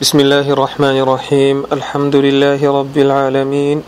بسم 0.00 0.20
الله 0.20 0.46
الرحمن 0.54 0.94
الرحيم 1.02 1.56
الحمد 1.72 2.16
لله 2.16 2.60
رب 2.78 2.96
العالمين 2.98 3.82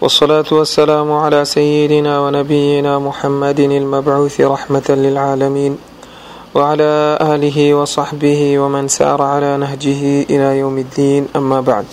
والصلاة 0.00 0.44
والسلام 0.52 1.12
على 1.12 1.44
سيدنا 1.44 2.20
ونبينا 2.20 2.98
محمد 2.98 3.60
المبعوث 3.60 4.40
رحمة 4.40 4.88
للعالمين 4.88 5.78
وعلى 6.54 7.18
آله 7.22 7.58
وصحبه 7.74 8.58
ومن 8.58 8.88
سار 8.88 9.22
على 9.22 9.56
نهجه 9.56 10.02
إلى 10.30 10.58
يوم 10.58 10.78
الدين 10.78 11.28
أما 11.36 11.60
بعد 11.60 11.84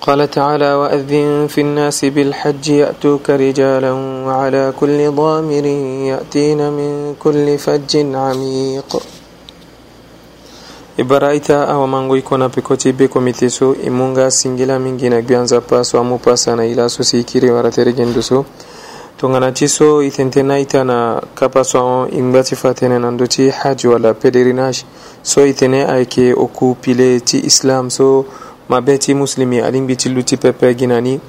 قال 0.00 0.30
تعالى 0.30 0.74
وأذن 0.74 1.46
في 1.48 1.60
الناس 1.60 2.04
بالحج 2.04 2.68
يأتوك 2.68 3.30
رجالا 3.30 3.92
وعلى 4.26 4.72
كل 4.80 5.10
ضامر 5.10 5.64
يأتين 6.10 6.70
من 6.72 7.14
كل 7.20 7.58
فج 7.58 7.92
عميق 8.14 9.02
ibarayita 10.96 11.68
awamango 11.68 12.16
i 12.16 12.22
kona 12.22 12.48
pikoti 12.48 12.92
be 12.96 13.08
komite 13.08 13.50
so 13.50 13.74
i 13.74 13.90
munga 13.90 14.30
singila 14.30 14.78
mingi 14.78 15.08
na 15.10 15.22
gwianza 15.22 15.60
paso 15.60 15.98
amu 15.98 16.18
pasa 16.18 16.54
na 16.56 16.64
ila 16.66 16.88
so 16.88 17.02
si 17.04 17.18
i 17.20 17.24
kiri 17.24 17.50
waratere 17.50 17.92
gendo 17.92 18.22
so 18.22 18.44
tonganati 19.18 19.68
so 19.68 20.00
i 20.02 20.10
tentena 20.10 20.58
ita 20.58 20.84
na 20.84 21.20
kapa 21.34 21.64
so 21.64 21.78
aon 21.80 22.08
i 22.12 22.22
ngba 22.22 22.42
ti 22.44 22.56
fa 22.56 22.74
tene 22.74 22.98
na 22.98 23.10
ndö 23.10 23.26
ti 23.26 23.48
haji 23.50 23.86
wala 23.88 24.14
pederinage 24.14 24.84
so 25.22 25.42
i 25.46 25.52
tene 25.52 25.82
ayeke 25.84 26.32
oku 26.32 26.74
pile 26.80 27.20
ti 27.20 27.38
islam 27.38 27.90
so 27.90 28.24
mabe 28.68 28.98
ti 28.98 29.14
muslimi 29.14 29.60
alingbi 29.60 29.96
ti 29.96 30.08
lu 30.08 30.22
ti 30.22 30.36
pepe 30.36 30.74
gi 30.78 30.86
na 30.86 31.00
ni 31.00 31.20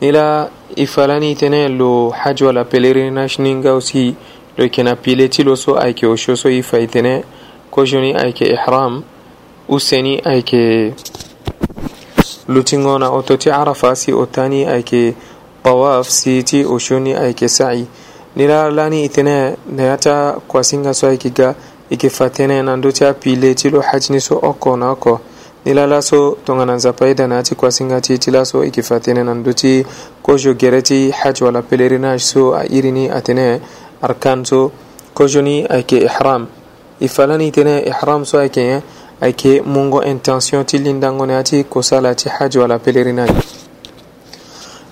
ni 0.00 0.10
la 0.12 0.50
i 0.76 0.86
fala 0.86 1.18
ni 1.20 1.30
i 1.32 1.34
tene 1.34 1.68
lo 1.68 2.10
haji 2.10 2.44
wala 2.44 2.64
pelerinage 2.64 3.40
ni 3.42 3.54
nga 3.54 3.70
aussi 3.72 4.14
lo 4.56 4.64
yeke 4.64 4.82
na 4.82 4.96
pile 4.96 5.28
ti 5.28 5.42
lo 5.42 5.56
so 5.56 5.80
ayeke 5.80 6.06
osio 6.06 6.36
so 6.36 6.48
i 6.50 6.62
fa 6.62 6.78
i 6.78 6.86
tene 6.86 7.24
kojoni 7.76 8.12
joni 8.12 8.24
ayke 8.24 8.44
ihram 8.46 9.02
useni 9.68 10.20
ayke 10.24 10.92
lutingona 12.48 13.10
ototi 13.10 13.50
arafa 13.50 13.96
si 13.96 14.12
otani 14.12 14.64
tani 14.64 14.76
ayke 14.76 15.14
tawaf 15.64 16.08
si 16.08 16.42
ti 16.42 16.64
o 16.64 16.78
shoni 16.78 17.12
ayke 17.14 17.48
sa'i 17.48 17.86
nira 18.36 18.70
lani 18.70 19.04
itene 19.04 19.56
nayata 19.76 20.32
kwasinga 20.48 20.94
so 20.94 21.08
aykiga 21.08 21.54
ikifatene 21.90 22.62
na 22.62 22.76
ndo 22.76 22.92
cha 22.92 23.14
pile 23.14 23.54
tilo 23.54 23.80
hajni 23.80 24.20
so 24.20 24.38
oko 24.42 24.76
na 24.76 24.90
oko 24.90 25.20
nila 25.64 25.86
laso 25.86 26.38
tongananza 26.44 26.92
paida 26.92 27.26
na 27.28 27.38
ati 27.38 27.54
kwasinga 27.54 28.00
ti 28.00 28.18
tilaso 28.18 28.64
ikifatene 28.64 29.24
na 29.24 29.34
ndo 29.34 29.52
ti 29.52 29.86
kojo 30.22 30.54
gereti 30.54 31.10
haj 31.10 31.42
wala 31.42 31.62
pelerinage 31.62 32.18
so 32.22 32.54
a 32.56 32.64
irini 32.66 33.10
atene 33.10 33.60
arkan 34.02 34.44
so 34.44 34.72
kojo 35.14 35.44
ayke 35.68 35.96
ihram 35.98 36.46
ifalani 37.00 37.52
tene 37.52 37.80
ihram 37.86 38.24
so 38.24 38.38
ake 38.40 38.82
ake 39.20 39.62
mungo 39.62 40.02
intention 40.04 40.64
ti 40.64 40.78
lindangone 40.78 41.36
ati 41.36 41.64
ko 41.64 41.82
sala 41.82 42.14
ti 42.14 42.28
haji 42.28 42.58
wala 42.58 42.78
pelerinage 42.78 43.40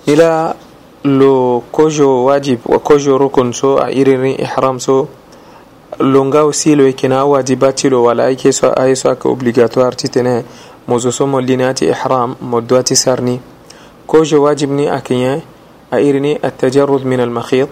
ila 0.05 0.53
lo 1.03 1.63
kojo 1.71 2.25
wajib 2.25 2.59
wa 2.65 2.79
kojo 2.79 3.17
rukun 3.17 3.53
so 3.53 3.77
a 3.81 3.89
irin 3.91 4.25
ihram 4.39 4.79
so 4.79 5.07
aussi 5.99 6.59
silo 6.69 6.91
kina 6.93 7.25
wajibati 7.25 7.89
lo 7.89 8.03
wala 8.03 8.25
ake 8.25 8.51
so 8.53 8.73
ay 8.77 8.93
so 8.95 9.09
ake 9.09 9.27
obligatoire 9.27 9.95
ti 9.95 10.09
tene 10.09 10.43
mozo 10.87 11.11
so 11.11 11.25
mo 11.27 11.41
linati 11.41 11.85
ihram 11.85 12.35
mo 12.41 12.61
doati 12.61 12.95
sarni 12.95 13.39
kojo 14.07 14.41
wajib 14.41 14.71
ni 14.71 14.87
akiye 14.87 15.41
a 15.91 15.99
irini 15.99 16.37
at-tajarrud 16.43 17.03
min 17.05 17.19
al 17.19 17.25
المخيط 17.29 17.67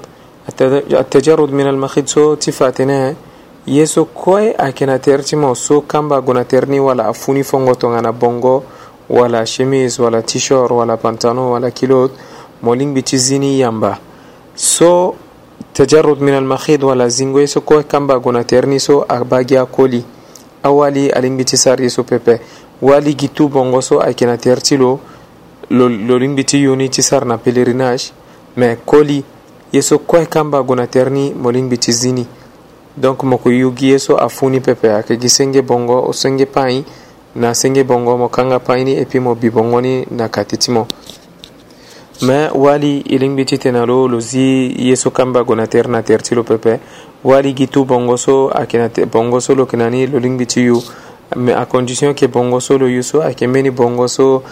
التجرد 0.93 1.51
من 1.51 1.67
المخيط 1.67 2.07
سو 2.07 2.35
تفاتنا 2.35 3.15
ye 3.65 3.85
so 3.87 4.05
koye 4.05 4.53
akena 4.57 4.99
tertima 4.99 5.55
so 5.55 5.81
kamba 5.81 6.19
gona 6.21 6.43
terni 6.43 6.79
wala 6.79 7.07
a 7.07 7.13
funi 7.13 7.43
fongo 7.43 7.75
tongana 7.75 8.11
bongo 8.11 8.63
wala 9.09 9.45
chemise 9.45 10.01
wala 10.01 10.21
t-shirt 10.21 10.69
wala 10.71 10.97
pantalon 10.97 11.49
wala 11.53 11.71
kilot 11.71 12.11
molin 12.61 12.93
biti 12.93 13.17
zini 13.17 13.59
yamba 13.59 13.97
so 14.55 15.15
tajarrud 15.73 16.19
min 16.19 16.33
almahid 16.33 16.83
wala 16.83 17.07
zingo 17.09 17.39
ye 17.39 17.47
so 17.47 17.61
koye 17.61 17.83
kamba 17.83 18.19
gona 18.19 18.43
terni 18.43 18.79
so 18.81 19.05
a 19.07 19.23
bagi 19.23 19.55
a 19.55 19.65
koli 19.65 20.03
awali 20.63 21.09
alin 21.11 21.37
biti 21.37 21.55
sar 21.57 21.81
ye 21.81 21.87
so 21.89 22.03
pepe 22.03 22.39
wali 22.81 23.15
gitu 23.15 23.47
bongo 23.47 23.79
so 23.81 24.01
akena 24.01 24.37
terti 24.37 24.77
lo 24.77 24.99
lolin 25.69 26.35
biti 26.35 26.57
yuni 26.57 26.89
ti 26.89 27.01
sar 27.01 27.25
na 27.25 27.37
pelerinage 27.37 28.11
mais 28.57 28.77
koli 28.85 29.23
ye 29.71 29.81
so 29.81 29.99
koye 29.99 30.25
kamba 30.25 30.61
gona 30.63 30.87
terni 30.87 31.33
molin 31.33 31.69
biti 31.69 31.93
zini 31.93 32.27
donc 32.97 33.23
moko 33.23 33.49
yugi 33.49 33.87
ye 33.89 33.99
so 33.99 34.15
a 34.17 34.29
funi 34.29 34.59
pepe 34.61 34.87
a 34.87 35.01
kegi 35.03 35.29
senge 35.29 35.61
bongo 35.61 36.03
o 36.05 36.13
senge 36.13 36.45
payi 36.45 36.85
na 37.35 37.53
senge 37.53 37.83
bongo 37.83 38.17
mo 38.17 38.27
kanga 38.29 38.59
payini 38.59 38.95
e 39.01 39.05
puis 39.05 39.19
mo 39.19 39.33
bi 39.35 39.49
bongoni 39.49 40.05
na 40.11 40.29
kati 40.29 40.57
ti 40.57 40.71
mo 40.71 40.85
me 42.21 42.47
wali 42.53 43.01
i 43.09 43.17
lingbi 43.17 43.45
ti 43.45 43.57
tene 43.57 43.85
lo 43.85 44.07
lo 44.07 44.19
zi 44.19 44.69
ye 44.77 44.95
so 44.95 45.09
kamba 45.09 45.43
go 45.43 45.55
na 45.55 45.65
tere 45.65 45.89
na 45.89 46.01
tere 46.03 46.21
ti 46.21 46.35
lo 46.35 46.43
pepe 46.43 46.79
wali 47.23 47.53
gi 47.53 47.67
tu 47.67 47.83
bongo 47.83 48.15
so 48.17 48.49
ayeke 48.53 48.77
na 48.77 48.89
bongo 49.05 49.39
so 49.39 49.55
lo 49.55 49.63
yeke 49.63 49.77
na 49.77 49.89
ni 49.89 50.05
lo 50.05 50.19
lingbi 50.19 50.45
ti 50.45 50.61
yu 50.61 50.77
me 51.35 51.51
à 51.51 51.65
condition 51.65 52.13
ke 52.13 52.27
bongo 52.29 52.59
so 52.59 52.77
lo 52.77 52.85
yu 52.87 53.01
so 53.01 53.21
ayeke 53.23 53.47
mbeni 53.47 53.71
bongo 53.71 54.07
so 54.07 54.43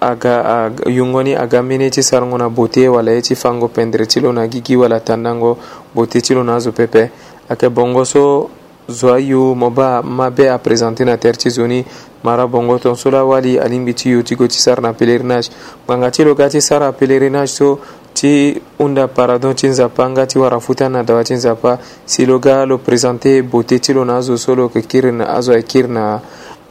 aga 0.00 0.72
yungoni 0.86 1.34
aga 1.36 1.62
mbeni 1.62 1.90
ti 1.90 2.02
sarango 2.02 2.38
na 2.38 2.48
beauté 2.48 2.88
wala 2.88 3.12
ye 3.12 3.20
ti 3.20 3.34
fango 3.34 3.68
pendre 3.68 4.06
ti 4.08 4.20
lo 4.20 4.32
na 4.32 4.48
gigi 4.48 4.76
wala 4.76 5.00
tandango 5.00 5.58
beauté 5.94 6.20
ti 6.22 6.32
lo 6.34 6.42
na 6.42 6.54
azo 6.56 6.72
pepe 6.72 7.10
ate 7.48 7.68
bongo 7.68 8.04
so 8.04 8.50
zoa 8.88 9.18
yu 9.18 9.54
mo 9.54 9.70
ba 9.70 10.00
ma 10.02 10.30
be 10.30 10.48
a 10.50 10.58
présente 10.58 11.04
na 11.04 11.16
tere 11.16 11.36
ti 11.36 11.50
zo 11.50 11.64
ni 11.66 11.84
mara 12.22 12.46
bongo 12.46 12.78
tonso 12.78 13.10
la 13.10 13.22
wali 13.24 13.58
alingbi 13.58 13.94
ti 13.94 14.08
yu 14.10 14.22
ti 14.22 14.34
go 14.34 14.46
ti 14.46 14.58
sara 14.58 14.80
na 14.82 14.92
pélerinage 14.92 15.48
ngbanga 15.84 16.10
ti 16.10 16.22
lo 16.24 16.34
ga 16.34 16.48
ti 16.48 16.60
sara 16.60 16.92
pélerinage 16.92 17.50
so 17.52 17.78
ti 18.12 18.60
hunda 18.78 19.08
pardon 19.08 19.54
ti 19.54 19.66
nzapa 19.66 20.08
nga 20.10 20.26
ti 20.26 20.38
wara 20.38 20.60
futa 20.60 20.88
na 20.88 21.02
dawa 21.02 21.22
ti 21.22 21.34
nzapa 21.34 21.78
si 22.04 22.24
lo 22.26 22.38
ga 22.38 22.64
lo 22.64 22.78
présente 22.78 23.42
beauté 23.42 23.78
ti 23.78 23.92
lo 23.92 24.04
na 24.04 24.16
azo 24.16 24.36
so 24.36 24.54
lo 24.54 24.62
yeke 24.74 24.86
kiri 24.86 25.12
na 25.12 25.24
azo 25.26 25.52
ayeke 25.52 25.66
kiri 25.68 25.88
na, 25.88 26.20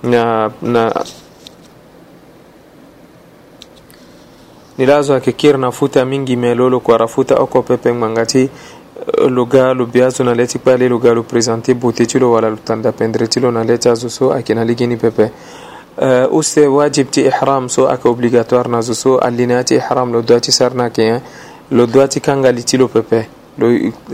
na, 0.04 0.52
na 0.62 0.92
ni 4.78 4.86
la 4.86 4.98
azo 4.98 5.14
ayeke 5.14 5.32
kiri 5.36 5.58
na 5.58 5.72
futa 5.72 6.06
mingi 6.06 6.36
me 6.36 6.54
lo 6.56 6.70
lo 6.70 6.80
kua 6.80 6.98
ra 6.98 7.08
futa 7.08 7.40
oko 7.40 7.62
pepe 7.62 7.92
ngbanga 7.92 8.26
ti 8.26 8.50
Euh, 9.04 9.30
loga 9.30 9.72
lo 9.74 9.86
be 9.88 10.04
azo 10.04 10.22
na 10.24 10.34
leti 10.36 10.60
kpe 10.60 10.74
ale 10.74 10.88
loga 10.90 11.12
lo 11.14 11.24
présente 11.24 11.74
beauté 11.74 12.06
ti 12.06 12.20
lo 12.20 12.30
wala 12.32 12.50
lo 12.50 12.58
tanda 12.62 12.92
pendre 12.92 13.28
ti 13.28 13.40
lo 13.40 13.50
na 13.52 13.64
leti 13.64 13.88
azo 13.90 14.08
so 14.10 14.32
ayeke 14.32 14.54
na 14.54 14.62
ligeni 14.64 14.96
pepe 14.98 15.32
uh, 15.98 16.30
use 16.38 16.62
wajib 16.68 17.10
ti 17.12 17.22
ihram 17.22 17.68
so 17.70 17.88
ayeke 17.88 18.08
obligatoire 18.08 18.70
na 18.70 18.80
zo 18.82 18.94
so 18.94 19.18
alinéa 19.18 19.64
ti 19.64 19.74
ihram 19.76 20.12
lo 20.14 20.22
doit 20.22 20.44
ti 20.44 20.52
sara 20.52 20.76
na 20.76 20.84
yeke 20.84 21.02
ye 21.02 21.22
lo 21.72 21.88
doit 21.88 22.12
ti 22.12 22.20
kangali 22.22 22.64
ti 22.64 22.78
lo 22.78 22.88
pepe 22.90 23.26
lo 23.58 23.68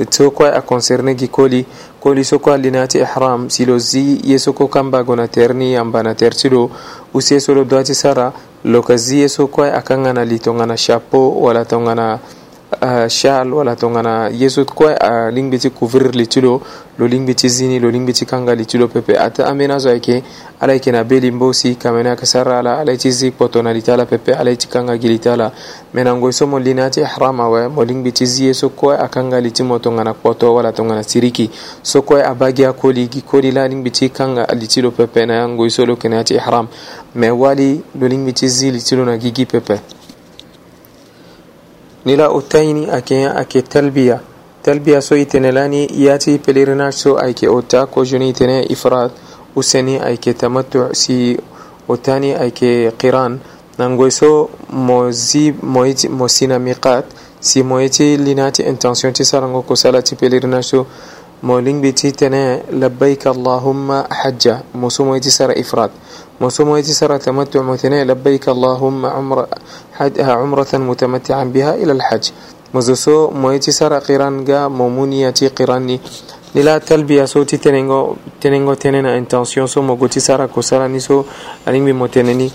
so 0.09 0.31
kue 0.31 0.47
aconcerné 0.51 1.15
gi 1.17 1.27
koli 1.29 1.65
koli 1.99 2.23
so 2.23 2.39
kue 2.39 2.53
alinéa 2.53 2.87
ti 2.87 2.97
ihram 2.99 3.49
si 3.49 3.65
lo 3.65 3.77
zi 3.79 4.21
ye 4.23 4.39
so 4.39 4.53
kue 4.53 4.69
kambago 4.69 5.15
na 5.15 5.27
tere 5.27 5.53
ni 5.53 5.73
yamba 5.73 6.01
na 6.03 6.13
tere 6.15 6.33
ti 6.37 6.47
lo 6.49 6.71
use 7.13 7.33
ye 7.33 7.39
so 7.41 7.53
lo 7.53 7.63
doit 7.65 7.85
ti 7.85 7.93
sara 7.93 8.31
lo 8.63 8.77
yeke 8.79 8.95
zi 8.97 9.17
ye 9.19 9.27
so 9.27 9.47
kue 9.47 9.69
akanga 9.71 10.13
na 10.13 10.23
li 10.23 10.39
tongana 10.39 10.77
chapeau 10.77 11.43
wala 11.43 11.65
tongana 11.65 12.19
shal 13.07 13.47
euh, 13.47 13.55
wala 13.57 13.75
tongana 13.75 14.29
yeso 14.33 14.65
kue 14.65 14.91
euh, 15.01 15.31
ling 15.33 15.49
biti 15.49 15.69
couvrir 15.69 16.11
li 16.11 16.27
ti 16.27 16.41
lo 16.41 16.61
lo 16.97 17.07
ling 17.07 17.25
biti 17.25 17.49
zini 17.49 17.79
lo 17.79 17.89
ling 17.89 18.05
biti 18.05 18.25
kanga 18.25 18.53
li 18.55 18.65
ti 18.65 18.77
lo 18.77 18.87
pepe 18.87 19.17
ata 19.17 19.45
ambena 19.47 19.79
zo 19.79 19.89
ayeke 19.89 20.23
ala 20.59 20.73
yeke 20.73 20.91
na 20.91 21.03
be 21.03 21.19
limbo 21.19 21.53
si 21.53 21.75
kame 21.75 22.03
ni 22.03 22.09
ayeke 22.09 22.25
sara 22.25 22.59
ala 22.59 22.77
ala 22.79 22.91
ye 22.91 22.97
ti 22.97 23.11
zi 23.11 23.31
kpoto 23.31 23.61
na 23.63 23.73
li 23.73 23.81
ti 23.81 23.91
ala 23.91 24.05
pepe 24.05 24.33
ala 24.33 24.49
ye 24.51 24.57
ti 24.57 24.67
kanga 24.67 24.97
gi 24.97 25.07
li 25.07 25.19
ti 25.19 25.29
ala 25.29 25.51
me 25.93 26.03
na 26.03 26.13
ngoi 26.15 26.33
so 26.33 26.45
mo 26.47 26.59
lini 26.59 26.81
ya 26.81 26.89
ti 26.89 27.01
haram 27.03 27.39
awe 27.41 27.67
mo 27.67 27.81
ling 27.85 28.03
biti 28.03 28.25
zi 28.25 28.45
ye 28.45 28.53
so 28.53 28.69
kue 28.69 28.97
akanga 28.97 29.39
li 29.39 29.51
ti 29.51 29.63
mo 29.63 29.79
tongana 29.79 30.13
kpoto 30.13 30.53
wala 30.53 30.71
tongana 30.71 31.03
siriki 31.03 31.49
so 31.81 32.01
kue 32.01 32.21
abagi 32.23 32.65
akoli 32.65 33.07
gi 33.07 33.21
koli 33.23 33.51
la 33.51 33.65
ling 33.67 33.81
biti 33.83 34.09
kanga 34.11 34.45
li 34.53 34.67
ti 34.67 34.81
lo 34.81 34.91
pepe 34.91 35.25
na 35.25 35.33
ya 35.35 35.47
ngoi 35.47 35.69
so 35.69 35.85
lo 35.85 35.93
yeke 35.93 36.09
na 36.09 36.15
ya 36.17 36.23
ti 36.23 36.33
ihram 36.35 36.67
me 37.15 37.29
wali 37.29 37.81
lo 37.99 38.07
ling 38.07 38.25
biti 38.25 38.47
zi 38.49 38.71
li 38.71 38.81
ti 38.81 38.95
lo 38.95 39.03
na 39.05 39.17
gi 39.17 39.31
gi 39.31 39.45
pepe 39.45 39.79
nila 42.05 42.31
uttayini 42.31 42.89
ake 42.91 43.25
ake 43.29 43.61
talbiya 43.61 44.19
talbiya 44.63 45.01
so 45.01 45.15
itene 45.17 45.51
lani 45.51 45.89
yati 45.97 46.37
pelirina 46.39 46.91
so 46.91 47.17
ayke 47.19 47.47
otta 47.47 47.85
ko 47.87 48.03
juni 48.05 48.29
itene 48.33 48.63
ifrad 48.69 49.11
useni 49.55 49.95
ayke 49.99 50.33
tamattu 50.33 50.93
si 50.95 51.37
otani 51.89 52.33
ayke 52.35 52.91
qiran 52.97 53.39
nangoy 53.77 54.11
so 54.11 54.49
mo 54.69 55.11
zi 55.11 55.53
mo 56.09 56.27
sina 56.27 56.59
miqat 56.59 57.03
si 57.39 57.63
moyeti 57.63 58.17
linati 58.17 58.63
intention 58.63 59.13
ti 59.13 59.23
sarango 59.25 59.61
ko 59.65 59.75
salati 59.75 60.15
pelirina 60.15 60.61
so 60.63 60.85
mo 61.41 61.59
lingbi 61.61 61.93
ti 61.93 62.11
tene 62.11 62.61
labbayk 62.71 63.25
allahumma 63.27 64.05
hajja 64.09 64.63
mo 64.73 64.89
so 64.89 65.05
moyeti 65.05 65.31
sara 65.31 65.55
ifrad 65.55 65.91
وثم 66.41 66.69
يتسر 66.75 67.17
تمتع 67.17 67.61
متنع 67.65 68.03
لبيك 68.05 68.49
اللهم 68.49 69.05
عمر 69.05 69.39
حدها 69.97 70.31
عمرة 70.37 70.71
متمتعا 70.73 71.43
بها 71.49 71.73
إلى 71.75 71.91
الحج 71.91 72.25
مزوسو 72.73 73.31
ميتسر 73.43 73.93
قرانغا 74.07 74.67
مومونية 74.67 75.39
قراني 75.57 75.97
لا 76.55 76.77
تلبية 76.77 77.25
صوتي 77.25 77.57
تتنينغو 77.57 78.15
تنينغو 78.41 78.73
تنين 78.73 79.05
انتانسيون 79.05 79.65
سو 79.67 79.81
مغو 79.81 80.05
تسارا 80.07 80.45
كسارا 80.53 80.87
نيسو 80.87 81.23
أنين 81.67 81.85
بي 81.85 81.93
متنيني 81.97 82.49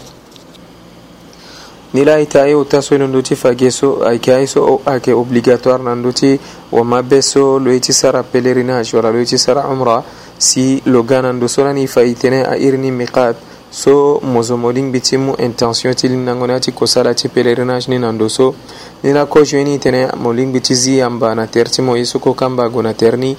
نلا 1.95 2.23
إتاي 2.23 2.55
وتسو 2.55 2.95
نندوتي 3.03 3.35
فاقيسو 3.35 4.07
أي 4.09 4.19
كايسو 4.23 4.63
أو 4.69 4.75
أكي 4.89 5.11
أوبليغاتوار 5.13 5.83
نندوتي 5.83 6.39
وما 6.73 7.01
بيسو 7.03 7.59
لو 7.59 7.71
يتسارا 7.75 8.23
بلريناش 8.35 8.95
ولا 8.95 9.11
لو 9.13 9.19
يتسارا 9.19 9.61
عمرا 9.67 10.05
سي 10.39 10.83
لو 10.87 11.03
غانا 11.11 11.33
ندوسو 11.35 11.63
أيرني 11.67 12.91
ميقات 12.91 13.37
so 13.75 14.21
muso 14.23 14.59
modin 14.59 14.93
biti 14.93 15.17
mu 15.17 15.35
intention 15.39 15.95
ti 15.95 16.07
linangoni 16.07 16.53
ati 16.53 16.73
kosala 16.73 17.15
ti 17.15 17.29
pèlerinage 17.29 17.89
ni 17.89 17.99
na 17.99 18.13
ndo 18.13 18.29
so 18.29 18.55
ni 19.03 19.13
la 19.13 19.25
kozo 19.25 19.57
ni 19.65 19.79
tene 19.79 20.09
mo 20.21 20.31
lingbi 20.31 20.61
ti 20.61 20.75
zi 20.75 21.01
amba 21.01 21.33
na 21.35 21.47
tere 21.47 21.71
ti 21.71 21.81
mo 21.81 21.97
ye 21.97 22.05
so 22.05 22.19
koka 22.19 22.45
ambago 22.47 22.83
na 22.83 22.93
tere 22.93 23.17
ni 23.17 23.35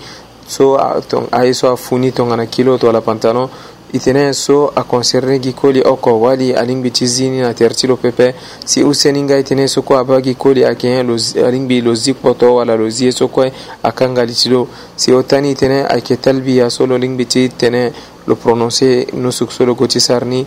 so 0.48 0.74
aye 1.32 1.54
so 1.54 1.70
afu 1.72 2.00
ni 2.00 2.12
tongana 2.12 2.48
kilo 2.48 2.80
to 2.80 2.90
ala 2.90 3.02
pantalon 3.02 3.48
i 3.94 4.00
tene 4.00 4.34
so 4.34 4.72
aconcerné 4.74 5.38
gi 5.40 5.54
koli 5.54 5.80
oko 5.86 6.18
wali 6.26 6.52
alingbi 6.52 6.90
ti 6.90 7.06
zi 7.06 7.30
ni 7.30 7.40
na 7.42 7.54
tere 7.54 7.76
ti 7.76 7.86
lo 7.86 7.96
pepe 7.98 8.34
si 8.66 8.82
useni 8.82 9.22
nga 9.22 9.38
e 9.38 9.44
tene 9.44 9.68
so 9.68 9.84
kue 9.84 9.98
abâ 10.00 10.20
gi 10.20 10.34
koli 10.36 10.66
ayeke 10.66 10.88
ye 10.88 11.44
alingbi 11.46 11.80
lo 11.82 11.94
zi 11.94 12.14
kpoto 12.14 12.56
wala 12.56 12.74
lo 12.76 12.90
zi 12.90 13.06
ye 13.06 13.12
so 13.12 13.28
kue 13.28 13.54
akanga 13.84 14.24
li 14.26 14.34
ti 14.34 14.50
lo 14.50 14.68
si 14.96 15.12
o 15.12 15.22
tani 15.24 15.52
e 15.52 15.56
tene 15.56 15.86
ayeke 15.86 16.20
talbia 16.20 16.70
so 16.72 16.88
lo 16.88 16.98
lingbi 16.98 17.28
ti 17.28 17.52
tene 17.56 17.94
le 18.28 18.36
prononcer 18.36 19.08
nosuksolo 19.14 19.76
goti 19.76 20.00
sarni 20.00 20.46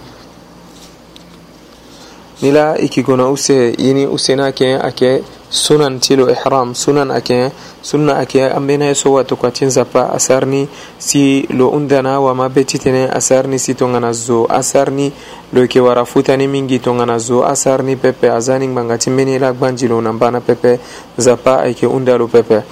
ni 2.42 2.50
la 2.50 2.74
i 2.76 2.88
kigona 2.88 3.28
use 3.28 3.74
yini 3.78 4.06
usena 4.06 4.46
ake 4.46 4.74
ake 4.74 5.22
sunan 5.50 5.98
tilo 6.00 6.28
ihram 6.30 6.74
sunan 6.74 7.10
ake 7.10 7.50
sunna 7.82 8.18
ake 8.18 8.44
ambena 8.50 8.94
so 8.94 9.12
wato 9.12 9.36
kwatin 9.36 9.70
zapa 9.70 10.12
asarni 10.12 10.68
si 10.98 11.46
lo 11.50 11.68
undana 11.68 12.20
wa 12.20 12.34
ma 12.34 12.48
betitene 12.48 13.10
asarni 13.10 13.58
si 13.58 13.74
tongana 13.74 14.12
zo 14.12 14.46
asarni 14.52 15.12
lo 15.52 15.66
ke 15.66 15.80
wara 15.80 16.04
futani 16.04 16.48
mingi 16.48 16.78
tongana 16.78 17.18
zo 17.18 17.42
asarni 17.44 17.96
pepe 17.96 18.30
azaning 18.30 18.72
mangati 18.72 19.10
meni 19.10 19.38
la 19.38 19.52
gbanjilo 19.52 20.00
nambana 20.00 20.40
pepe 20.40 20.78
zapa 21.18 21.60
ake 21.62 21.86
undalo 21.86 22.26
pepe 22.28 22.62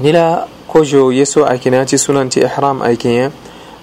nila 0.00 0.46
kojo 0.68 1.12
yeso 1.12 1.46
akinati 1.46 1.98
sunanti 1.98 2.40
ihram 2.40 2.82
akenye 2.82 3.30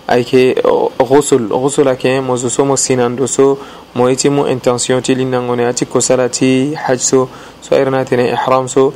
ayke 0.08 0.56
rusul 1.00 1.50
rusula 1.50 1.96
ke 1.98 2.22
mo 2.22 2.38
zo 2.38 2.50
so 2.50 2.66
mo 2.66 2.76
sinando 2.78 3.26
so 3.28 3.58
mo 3.96 4.06
iti 4.08 4.30
mu 4.30 4.46
intention 4.46 5.02
ti 5.02 5.16
linnangone 5.16 5.66
ati 5.66 5.86
kosala 5.86 6.30
ti 6.30 6.74
haj 6.78 7.00
so 7.00 7.30
so 7.62 7.76
ayrna 7.76 8.06
tene 8.06 8.30
ihram 8.30 8.68
so 8.70 8.94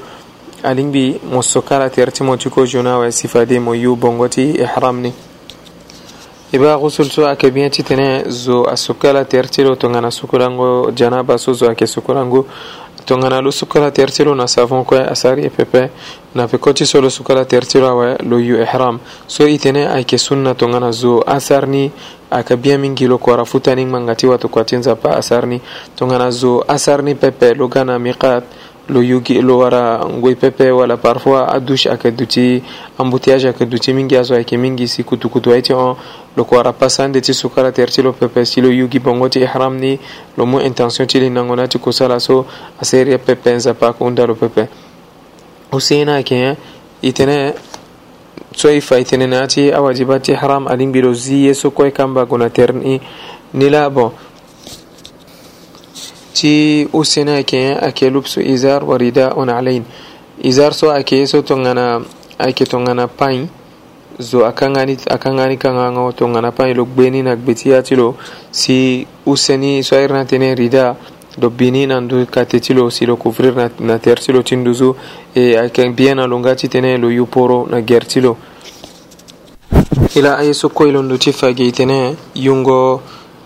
alingbi 0.62 1.18
mo 1.26 1.42
sokala 1.42 1.90
ter 1.90 2.12
ti 2.12 2.24
mo 2.24 2.38
ti 2.38 2.50
ko 2.50 2.62
jona 2.66 2.98
wa 3.02 3.10
sifade 3.12 3.60
mo 3.60 3.74
yu 3.74 3.96
bongo 3.96 4.28
ti 4.30 4.54
ihram 4.62 5.02
ni 5.02 5.12
iba 6.54 6.76
rusul 6.78 7.10
so 7.10 7.26
ayeke 7.26 7.50
bien 7.50 7.72
ti 7.74 7.82
tene 7.82 8.30
zo 8.30 8.66
asokala 8.70 9.26
ter 9.26 9.50
ti 9.50 9.64
lo 9.66 9.74
tongana 9.76 10.12
sukulango 10.12 10.92
janaba 10.94 11.40
so 11.42 11.54
zo 11.54 11.66
ayeke 11.66 11.88
sukulango 11.90 12.46
tongana 13.10 13.42
lo 13.42 13.50
suka 13.50 13.80
la 13.80 13.90
terti 13.90 14.22
lo 14.24 14.36
na 14.36 14.46
savon 14.46 14.84
kue 14.86 15.00
asari 15.02 15.42
e 15.44 15.50
pepe 15.50 15.90
na 16.36 16.48
pekoti 16.48 16.86
so 16.86 17.02
lo 17.02 17.10
suka 17.10 17.34
la 17.34 17.44
terti 17.44 17.80
lo 17.80 17.88
awe 17.88 18.16
lo 18.22 18.38
yu 18.38 18.60
ihram 18.62 19.00
so 19.26 19.48
itene 19.48 19.88
ayeke 19.88 20.18
sunna 20.20 20.54
tongana 20.54 20.92
zo 20.92 21.20
asar 21.26 21.68
ni 21.68 21.90
ayeke 22.30 22.56
bien 22.58 22.80
mingi 22.80 23.08
lo 23.08 23.18
kuara 23.18 23.46
futa 23.46 23.74
ni 23.74 23.84
ngbanga 23.86 24.14
ti 24.16 24.28
watu 24.28 24.48
kua 24.50 24.64
ti 24.64 24.76
nzapa 24.78 25.18
asar 25.18 25.48
ni 25.48 25.60
tongana 25.96 26.30
zo 26.30 26.62
asar 26.68 27.02
ni 27.02 27.16
pepe 27.16 27.56
lo 27.56 27.68
ga 27.68 27.84
na 27.84 27.98
miqat 27.98 28.44
lo 28.90 29.02
yugi 29.02 29.42
lo 29.42 29.58
wara 29.58 30.06
ngoi 30.06 30.36
pepe 30.36 30.70
wala 30.70 30.98
parfois 30.98 31.50
adouche 31.50 31.90
ayeke 31.90 32.12
duti 32.12 32.62
embouteillage 33.00 33.48
ayeke 33.48 33.66
duti 33.66 33.92
mingi 33.94 34.18
azo 34.18 34.36
ayeke 34.36 34.58
mingi 34.58 34.88
si 34.88 35.04
kutukutu 35.04 35.52
aye 35.52 35.62
ti 35.62 35.74
hon 35.74 35.96
lo 36.40 36.46
kuara 36.48 36.72
pasande 36.72 37.20
ti 37.22 37.34
sukara 37.34 37.70
tere 37.72 37.92
ti 37.92 38.02
lo 38.02 38.14
pepe 38.14 38.46
si 38.46 38.62
lo 38.62 38.70
yugi 38.72 39.00
bongo 39.02 39.28
ti 39.28 39.40
ihram 39.40 39.76
ni 39.76 40.00
lo 40.38 40.46
mu 40.46 40.62
intention 40.62 41.06
ti 41.06 41.20
li 41.20 41.30
nango 41.30 41.54
na 41.56 41.68
ti 41.68 41.78
kusala 41.80 42.18
so 42.20 42.46
asere 42.80 43.18
pepe 43.20 43.52
nzapa 43.54 43.92
kunda 43.94 44.24
lo 44.26 44.36
pepe 44.36 44.70
usena 45.76 46.16
ayeke 46.16 46.56
e 47.02 47.12
tene 47.12 47.54
so 48.56 48.70
e 48.70 48.80
fa 48.80 48.96
e 48.98 49.04
tene 49.04 49.26
na 49.28 49.42
yâ 49.42 49.46
ti 49.48 49.62
awajiba 49.72 50.20
ti 50.24 50.32
ihram 50.32 50.68
alingbi 50.68 51.02
lo 51.02 51.14
zi 51.14 51.44
ye 51.44 51.54
so 51.54 51.72
kue 51.72 51.92
kambago 51.92 52.38
na 52.38 52.50
tere 52.50 52.74
ni 52.74 53.02
ni 53.54 53.70
la 53.70 53.90
bon 53.90 54.12
ti 56.32 56.88
usena 56.94 57.34
ayeke 57.36 57.76
ayeke 57.84 58.08
lubsu 58.10 58.40
izar 58.40 58.86
wa 58.88 58.96
ridaun 58.98 59.50
alain 59.50 59.84
izar 60.40 60.72
so 60.74 60.88
ayeke 60.92 61.20
ye 61.20 61.28
so 61.28 61.42
tongana 61.42 62.00
ayeke 62.40 62.64
tongana 62.64 63.08
pain 63.12 63.59
zo 64.20 64.46
akangani 64.46 64.98
akangani 65.08 65.58
kanga 65.58 65.92
ngoto 65.92 66.28
ngana 66.28 66.52
pa 66.52 66.68
ilo 66.70 66.84
gbeni 66.86 67.24
na 67.24 67.36
gbeti 67.40 67.74
atilo 67.74 68.16
si 68.52 69.08
useni 69.26 69.84
so 69.84 69.96
irna 69.96 70.26
tene 70.26 70.56
rida 70.56 70.96
do 71.38 71.50
bini 71.50 71.88
na 71.88 72.00
ndu 72.02 72.26
katetilo 72.28 72.90
si 72.90 73.06
lo 73.06 73.16
couvrir 73.16 73.56
na, 73.56 73.70
na 73.80 74.00
tertilo 74.00 74.44
tinduzu 74.44 74.96
e 75.36 75.56
akang 75.56 75.96
bien 75.96 76.18
na 76.18 76.28
longati 76.28 76.68
tene 76.68 76.98
lo 76.98 77.08
yuporo 77.10 77.64
na 77.72 77.80
gertilo 77.82 78.36
ila 80.16 80.36
ay 80.36 80.52
so 80.54 80.68
ko 80.70 80.86
ilo 80.88 81.00
nduti 81.02 81.32
fage 81.32 81.72
tene 81.72 82.16
yungo 82.36 83.00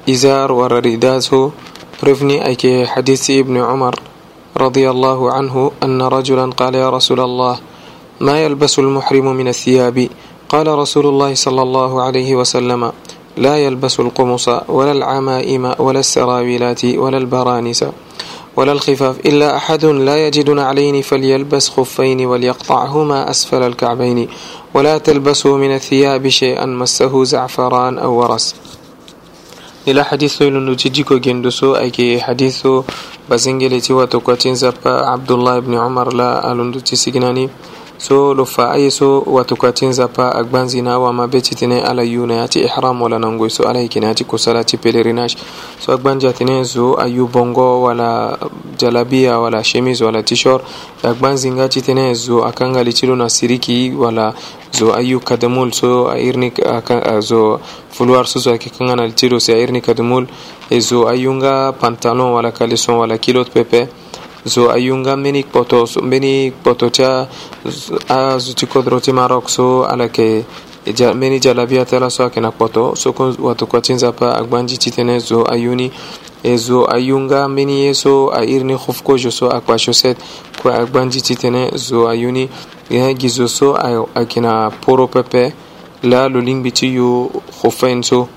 izar 0.07 0.51
wara 0.51 0.81
rida 0.81 1.21
so 1.21 1.51
رفني 2.03 2.43
أيك 2.45 2.85
حديث 2.87 3.29
ابن 3.47 3.57
عمر 3.63 3.95
رضي 4.59 4.89
الله 4.91 5.19
عنه 5.33 5.71
أن 5.83 6.01
رجلا 6.01 6.51
قال 6.51 6.75
يا 6.75 6.89
رسول 6.91 7.19
الله 7.19 7.55
ما 8.19 8.35
يلبس 8.43 8.79
المحرم 8.79 9.31
من 9.31 9.47
الثياب 9.47 10.09
قال 10.53 10.67
رسول 10.67 11.05
الله 11.09 11.33
صلى 11.33 11.61
الله 11.61 11.91
عليه 12.01 12.35
وسلم 12.35 12.91
لا 13.37 13.57
يلبس 13.57 13.99
القمص 13.99 14.49
ولا 14.69 14.91
العمائم 14.91 15.73
ولا 15.81 15.99
السراويلات 15.99 16.85
ولا 16.85 17.17
البرانس 17.17 17.85
ولا 18.57 18.71
الخفاف 18.71 19.25
إلا 19.25 19.55
أحد 19.57 19.85
لا 19.85 20.27
يجد 20.27 20.49
نعلين 20.49 21.01
فليلبس 21.01 21.69
خفين 21.69 22.25
وليقطعهما 22.25 23.29
أسفل 23.29 23.63
الكعبين 23.63 24.27
ولا 24.73 24.97
تلبسوا 24.97 25.57
من 25.57 25.75
الثياب 25.75 26.27
شيئا 26.29 26.65
مسه 26.65 27.23
زعفران 27.23 27.97
أو 27.99 28.13
ورس 28.19 28.55
ila 29.87 30.03
hadiso 30.03 30.45
ilo 30.45 30.59
nutijiko 30.59 31.17
gendoso 31.19 31.75
ayke 31.75 32.17
hadiso 32.19 32.85
bazengeleti 33.29 33.93
watokatin 33.93 34.55
عبد 34.85 35.31
الله 35.31 35.59
بن 35.59 35.75
عمر 35.75 36.13
لا 36.13 36.41
alunduti 36.51 36.95
signani 36.97 37.49
so 37.97 38.33
lo 38.33 38.45
fa'aye 38.45 38.89
so 38.91 39.21
watukatinza 39.21 40.07
pa 40.07 40.31
agbanzina 40.35 40.99
wamabe 40.99 41.41
titine 41.41 41.81
ala 41.83 42.03
yuna 42.03 42.43
ati 42.43 42.59
ihram 42.59 43.01
wala 43.01 43.19
nangoy 43.19 43.49
so 43.49 43.69
ala 43.69 43.79
hikine 43.79 44.07
ati 44.09 44.23
kusala 44.23 44.63
ti 44.63 44.77
pelerinage 44.77 45.37
so 45.85 45.93
agbanji 45.93 46.27
atine 46.27 46.63
zo 46.63 46.99
ayu 47.01 47.27
bongo 47.27 47.81
wala 47.81 48.37
jalabia 48.77 49.39
wala 49.39 49.63
chemis 49.63 50.01
wala 50.01 50.23
tishor 50.23 50.61
agbanzinga 51.03 51.69
titine 51.69 52.13
zo 52.13 52.43
akangali 52.45 52.93
ti 52.93 53.07
lo 53.07 53.15
na 53.15 53.29
siriki 53.29 53.91
wala 53.97 54.33
zo 54.71 54.95
ayu 54.95 55.19
kadamul 55.19 55.71
so 55.71 56.09
airni 56.11 56.51
zo 57.19 57.59
fuluar 57.91 58.25
so 58.27 58.39
zo 58.39 58.49
ayeke 58.49 58.69
kanganali 58.69 59.11
ti 59.13 59.29
lo 59.29 59.39
si 59.39 59.53
airni 59.53 59.81
kadamul 59.81 60.25
e 60.69 60.79
zo 60.79 61.07
ayunga 61.09 61.71
pantalon 61.73 62.33
wala 62.33 62.51
caleson 62.51 62.95
wala 62.95 63.17
kilote 63.17 63.51
pepe 63.53 63.87
zo 64.45 64.67
ayunga 64.69 65.15
minik 65.15 65.47
poto 65.53 65.85
minik 66.03 66.59
poto 66.61 66.89
ca 66.91 67.27
a 68.11 68.37
zuti 68.37 68.67
kodroti 68.67 69.11
marok 69.13 69.47
so 69.49 69.83
ala 69.87 70.07
ke 70.09 70.43
e 70.85 70.91
meni 71.15 71.39
jalabiya 71.39 71.85
tala 71.87 72.11
so 72.11 72.27
akena 72.27 72.51
kpoto 72.51 72.93
sokon 72.95 73.35
wato 73.39 73.65
kwatin 73.67 73.95
zapa 73.97 74.35
agbanji 74.35 74.77
titene 74.77 75.19
zo 75.19 75.47
ayuni 75.47 75.87
e 76.43 76.57
zo 76.57 76.83
ayunga 76.91 77.47
meni 77.47 77.85
ye 77.87 77.93
so 77.93 78.27
a 78.35 78.43
irini 78.43 78.73
hufkojo 78.75 79.31
so 79.31 79.47
akpa 79.49 79.79
shoset 79.79 80.17
kue 80.61 80.75
agbanji 80.75 81.21
titene 81.23 81.71
zo 81.79 82.09
ayuni 82.11 82.49
ye 82.89 83.13
gizo 83.15 83.47
so 83.47 83.73
akena 84.15 84.71
poro 84.81 85.07
pepe 85.07 85.53
la 86.03 86.27
lolingbi 86.27 86.71
ti 86.71 86.87
yu 86.95 87.31
hufen 87.63 88.03
so 88.03 88.27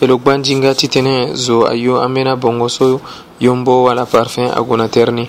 e 0.00 0.06
lo 0.06 0.16
gbanjinga 0.18 0.74
titene 0.74 1.34
zo 1.34 1.66
ayo 1.66 2.00
an 2.00 2.14
bena 2.14 2.36
bongo 2.36 2.68
so 2.68 3.00
yombo 3.40 3.82
wala 3.82 4.06
parfin 4.06 4.46
a 4.46 4.60
gona 4.62 4.86
terni 4.88 5.28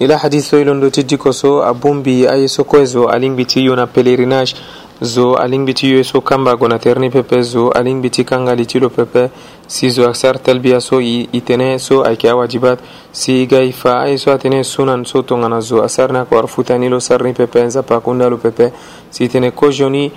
nila 0.00 0.16
hadiso 0.18 0.56
ilondo 0.58 0.88
tiddi 0.88 1.16
ko 1.18 1.32
so 1.32 1.60
a 1.62 1.74
bombi 1.74 2.26
aye 2.26 2.48
so 2.48 2.64
koye 2.64 2.86
zo 2.86 3.08
a 3.12 3.18
lingbiti 3.18 3.60
yona 3.60 3.84
pélerinage 3.86 4.54
zo 5.02 5.34
a 5.36 5.46
lingbiti 5.46 5.88
yo 5.90 6.02
so 6.02 6.22
kamba 6.22 6.56
gona 6.56 6.78
terni 6.78 7.10
pepe 7.10 7.42
zo 7.42 7.68
a 7.70 7.82
lingbiti 7.82 8.24
kanga 8.24 8.54
litilo 8.54 8.88
pepe 8.88 9.28
si 9.66 9.90
zo 9.90 10.08
aksar 10.08 10.40
talbiya 10.42 10.80
so 10.80 10.98
i 11.00 11.28
tene 11.44 11.78
so 11.78 12.04
ayke 12.04 12.28
a 12.30 12.34
wajibat 12.36 12.80
si 13.12 13.42
i 13.42 13.46
gay 13.46 13.70
fa 13.72 14.00
aye 14.08 14.16
so 14.16 14.32
atene 14.32 14.64
sunan 14.64 15.04
so 15.06 15.20
tongana 15.22 15.60
zo 15.60 15.82
a 15.84 15.88
sarna 15.88 16.24
ko 16.24 16.38
ar 16.38 16.48
futanilo 16.48 17.00
sarni 17.00 17.34
pepe 17.34 17.60
nzapa 17.62 18.00
kundalo 18.00 18.38
pepe 18.38 18.72
si 19.10 19.28
tene 19.28 19.50
ko 19.52 19.68
joni 19.68 20.10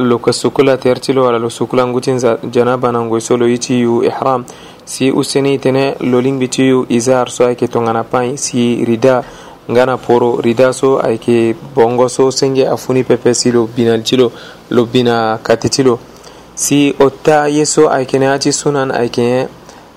lo 0.00 0.18
ka 0.18 0.32
sukula 0.32 0.76
tertilo 0.76 1.28
ala 1.28 1.38
lo 1.38 1.50
sukula 1.50 1.86
ngutinza 1.86 2.38
janaba 2.50 2.90
nango 2.92 3.20
so 3.20 3.36
lo 3.36 3.46
yitiyu 3.46 4.02
ihram 4.02 4.44
si 4.84 5.10
useni 5.12 5.58
tene 5.58 5.94
lo 6.00 6.20
lingbi 6.20 6.48
tiyu 6.48 6.86
izar 6.90 7.30
so 7.30 7.46
ayeke 7.46 7.68
tongana 7.68 8.02
pain 8.02 8.36
si 8.36 8.84
rida 8.84 9.22
nga 9.70 9.86
na 9.86 9.96
poro 9.96 10.40
rida 10.42 10.72
so 10.72 10.98
ayeke 10.98 11.54
bongo 11.74 12.08
so 12.08 12.30
senge 12.30 12.66
afuni 12.66 13.04
pepe 13.04 13.34
si 13.34 13.52
lo 13.52 13.68
bina 13.70 13.94
ti 14.02 14.16
lo 14.16 14.32
lo 14.70 14.84
bina 14.86 15.38
kati 15.38 15.70
ti 15.70 15.82
lo 15.82 15.98
si 16.54 16.92
o 16.98 17.10
ta 17.10 17.46
ye 17.48 17.64
so 17.64 17.86
ayeke 17.88 18.18
na 18.18 18.34
ya 18.34 18.38
ti 18.38 18.50
sunan 18.52 18.90
ayeke 18.90 19.22
nye 19.22 19.48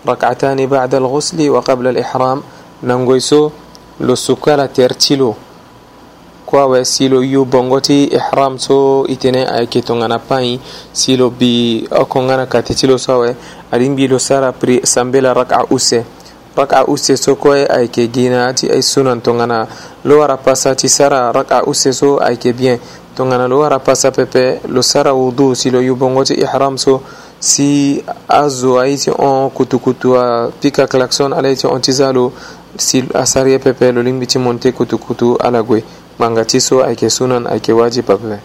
rakatani 0.06 0.68
bada 0.68 0.98
alghusli 0.98 1.50
wa 1.50 1.62
qabla 1.64 1.90
alihram 1.90 2.44
nangoy 2.86 3.20
so 3.20 3.52
lo 4.00 4.16
sukala 4.16 4.68
ter 4.70 4.94
ti 4.94 5.18
lo 5.18 5.47
ko 6.48 6.60
awe 6.60 6.86
silo 6.86 7.20
yu 7.24 7.44
bongo 7.46 7.82
ti 7.84 8.04
ihram 8.08 8.56
so 8.60 9.04
itene 9.12 9.44
ayeke 9.48 9.82
tongana 9.84 10.18
payi 10.20 10.60
si 10.96 11.18
lo 11.20 11.30
bi 11.30 11.84
okongana 11.92 12.46
kati 12.48 12.74
ti 12.74 12.88
lo 12.88 12.96
so 12.98 13.20
awe 13.20 13.36
adin 13.72 13.92
mbi 13.92 14.08
lo 14.08 14.18
sara 14.20 14.52
pri 14.56 14.80
sambe 14.88 15.20
la 15.22 15.34
raka 15.36 15.66
use 15.70 16.04
raka 16.56 16.86
use 16.88 17.18
so 17.20 17.36
kue 17.36 17.68
ayeke 17.68 18.08
gi 18.08 18.30
na 18.30 18.54
ti 18.54 18.68
e 18.72 18.82
so 18.82 19.04
na 19.04 19.16
tongana 19.20 19.68
lo 20.06 20.20
wara 20.20 20.38
pasa 20.38 20.74
ti 20.76 20.88
sara 20.90 21.32
raka 21.36 21.68
use 21.68 21.92
so 21.92 22.18
ayeke 22.24 22.54
bien 22.54 22.80
tongana 23.16 23.48
lo 23.48 23.60
wara 23.60 23.80
pasa 23.80 24.12
pepe 24.12 24.62
lo 24.72 24.82
sara 24.82 25.12
wudu 25.14 25.52
si 25.56 25.70
lo 25.70 25.82
yu 25.82 25.96
bongo 25.96 26.24
ti 26.24 26.34
ihram 26.34 26.78
so 26.78 27.02
si 27.40 28.02
azo 28.28 28.80
aye 28.80 28.98
ti 28.98 29.12
hon 29.12 29.50
kutukutu 29.50 30.16
apika 30.16 30.88
klaxon 30.88 31.34
ala 31.34 31.50
ye 31.50 31.56
ti 31.56 31.68
hon 31.68 31.82
ti 31.82 31.92
za 31.92 32.14
lo 32.14 32.32
si 32.78 33.04
asari 33.14 33.52
ye 33.52 33.60
pepe 33.60 33.92
lo 33.92 34.02
lingbi 34.04 34.26
ti 34.28 34.40
monte 34.40 34.72
kutukutu 34.72 35.36
ala 35.38 35.62
gue 35.64 35.84
mangaci 36.20 36.58
so 36.60 36.82
ake 36.82 37.10
sunan 37.14 37.46
ake 37.46 37.70
wajib 37.74 38.10
aple 38.10 38.42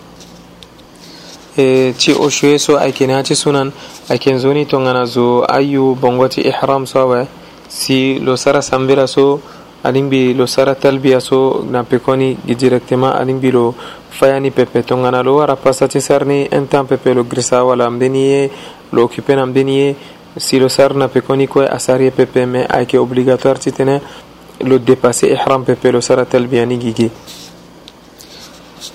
e 1.57 1.95
ci 1.97 2.13
o 2.13 2.29
shoye 2.29 2.59
so 2.59 2.77
ake 2.79 3.07
naci 3.09 3.33
sunan 3.35 3.73
ake 4.13 4.37
zoni 4.39 4.67
to 4.69 4.77
ngana 4.79 5.05
zo 5.09 5.41
ayu 5.49 5.95
bongoti 5.97 6.43
ihram 6.45 6.85
sowe 6.87 7.27
si 7.69 8.19
lo 8.21 8.37
sara 8.37 8.61
sambira 8.61 9.07
so 9.09 9.41
alin 9.85 10.11
bi 10.13 10.35
lo 10.37 10.45
sara 10.47 10.75
talbiya 10.75 11.21
so 11.21 11.65
na 11.67 11.83
pekoni 11.85 12.37
gi 12.45 12.55
directement 12.55 13.17
alin 13.17 13.39
bi 13.41 13.49
lo 13.51 13.75
fayani 14.11 14.51
pepe 14.51 14.83
to 14.85 14.95
ngana 14.97 15.23
lo 15.23 15.37
wara 15.41 15.57
pasati 15.57 16.01
sarni 16.01 16.47
en 16.53 16.69
temps 16.69 16.89
pepe 16.89 17.15
lo 17.15 17.25
grisa 17.25 17.65
wala 17.65 17.89
mdeni 17.91 18.21
ye 18.29 18.51
lo 18.93 19.05
occupe 19.05 19.33
na 19.35 19.47
mdeni 19.47 19.79
ye 19.79 19.97
si 20.37 20.59
lo 20.61 20.69
sar 20.69 20.95
na 20.95 21.09
pekoni 21.09 21.49
koye 21.49 21.69
a 21.73 21.79
sari 21.79 22.05
ye 22.05 22.11
pepe 22.11 22.45
mais 22.47 22.67
ayeke 22.69 22.99
obligatoire 22.99 23.59
titene 23.59 24.01
lo 24.61 24.79
dépasser 24.79 25.31
ihram 25.33 25.65
pepe 25.65 25.89
lo 25.93 26.01
sara 26.01 26.25
talbiya 26.27 26.67
ni 26.67 26.77
gigi 26.79 27.11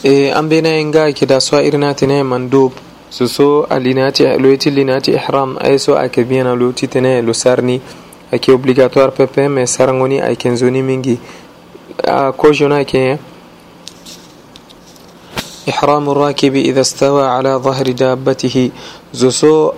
E, 0.05 0.29
an 0.31 0.47
bena 0.49 0.69
yin 0.77 0.91
ga 0.91 1.11
ki 1.11 1.25
da 1.25 1.39
suwa 1.41 1.63
irin 1.65 1.79
nati 1.81 2.05
ne 2.07 2.21
mandub 2.23 2.71
su 3.09 3.27
so 3.27 3.65
alinati 3.65 4.23
loyiti 4.39 4.69
linati 4.69 5.11
ihram 5.17 5.57
ay 5.59 5.79
so 5.79 5.97
ake 5.97 6.23
biyana 6.23 6.53
loyiti 6.53 6.87
tene 6.87 7.19
lo 7.25 7.33
sarni 7.33 7.81
ake 8.31 8.49
obligatoire 8.51 9.09
pepe 9.11 9.47
me 9.47 9.65
sarangoni 9.65 10.21
ay 10.21 10.35
kenzoni 10.35 10.83
mingi 10.83 11.17
a 12.05 12.31
ko 12.31 12.51
jona 12.53 12.83
ke 12.85 13.17
ihram 15.65 16.05
الراكب 16.09 16.55
إذا 16.55 16.81
استوى 16.81 17.25
على 17.27 17.51
ظهر 17.59 17.85
دابته 17.91 18.69
زوسو 19.13 19.71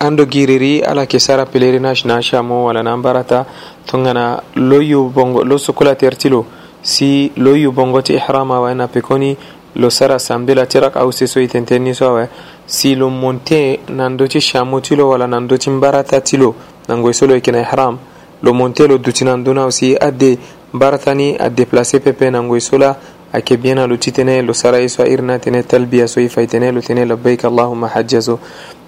ando 0.00 0.24
giriri 0.26 0.84
ala 0.84 1.06
ke 1.06 1.16
sara 1.18 1.46
pelerinash 1.46 2.04
na 2.04 2.20
shamo 2.20 2.66
wala 2.68 2.82
nambarata 2.82 3.46
tongana 3.86 4.42
lo 4.56 4.80
yu 4.80 5.08
bongo 5.08 5.44
lo 5.44 5.56
sukula 5.56 5.94
tertilo 5.96 6.44
si 6.82 7.30
lo 7.36 7.54
yu 7.56 7.72
bongo 7.72 8.00
ti 8.02 8.14
ihram 8.14 8.50
awe 8.52 8.74
na 8.74 8.88
pekoni 8.88 9.36
lo 9.76 9.90
sara 9.90 10.18
samedi 10.18 10.54
la 10.54 10.66
ti 10.66 10.78
rakaw 10.80 11.10
seso 11.12 11.38
e 11.40 11.46
tentenni 11.46 11.94
so 11.94 12.08
awe 12.08 12.28
si 12.64 12.94
lo 12.94 13.08
monte 13.10 13.80
nando 13.90 14.26
ti 14.26 14.40
shamu 14.40 14.80
ti 14.80 14.94
lo 14.96 15.08
wala 15.08 15.26
nando 15.26 15.56
ti 15.58 15.68
mbarata 15.70 16.20
ti 16.22 16.36
lo 16.38 16.54
nangue 16.88 17.12
so 17.12 17.26
lo 17.26 17.34
yeke 17.34 17.50
na 17.52 17.60
ihram 17.60 17.98
lo 18.42 18.52
monte 18.54 18.86
lo 18.88 18.96
duti 18.98 19.24
na 19.24 19.36
ndö 19.36 19.52
na 19.54 19.62
aussi 19.64 19.94
ade 20.00 20.38
mbarata 20.72 21.14
ni 21.14 21.36
adéplace 21.38 22.00
pepe 22.00 22.30
nangue 22.30 22.60
so 22.60 22.78
la 22.78 22.96
ayeke 23.32 23.56
bien 23.58 23.74
na 23.76 23.86
lo 23.86 23.96
ti 23.96 24.10
tënë 24.10 24.40
lo 24.46 24.52
sara 24.54 24.78
ye 24.80 24.88
so 24.88 25.02
airi 25.02 25.22
na 25.22 25.36
tënë 25.36 25.64
talbia 25.66 26.06
so 26.08 26.20
e 26.20 26.28
fa 26.28 26.40
e 26.42 26.46
tënë 26.46 26.72
lo 26.72 26.80
tënë 26.80 27.04
labbayk 27.06 27.44
allahuma 27.44 27.88
hajja 27.88 28.20
so 28.22 28.40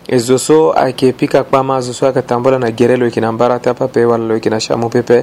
e 0.09 0.19
zo 0.19 0.37
so 0.39 0.73
ayeke 0.77 1.13
pika 1.13 1.45
kpâ 1.45 1.63
ma 1.65 1.81
zo 1.81 1.93
so 1.93 2.07
ayeke 2.07 2.23
tambula 2.27 2.59
na 2.59 2.71
gere 2.71 2.97
lo 2.97 3.05
yeke 3.07 3.21
na 3.21 3.31
mbara 3.33 3.59
ti 3.61 3.69
apepe 3.71 4.05
wala 4.05 4.27
lo 4.27 4.35
yeke 4.35 4.51
na 4.51 4.59
chamu 4.59 4.91
pepe 4.91 5.23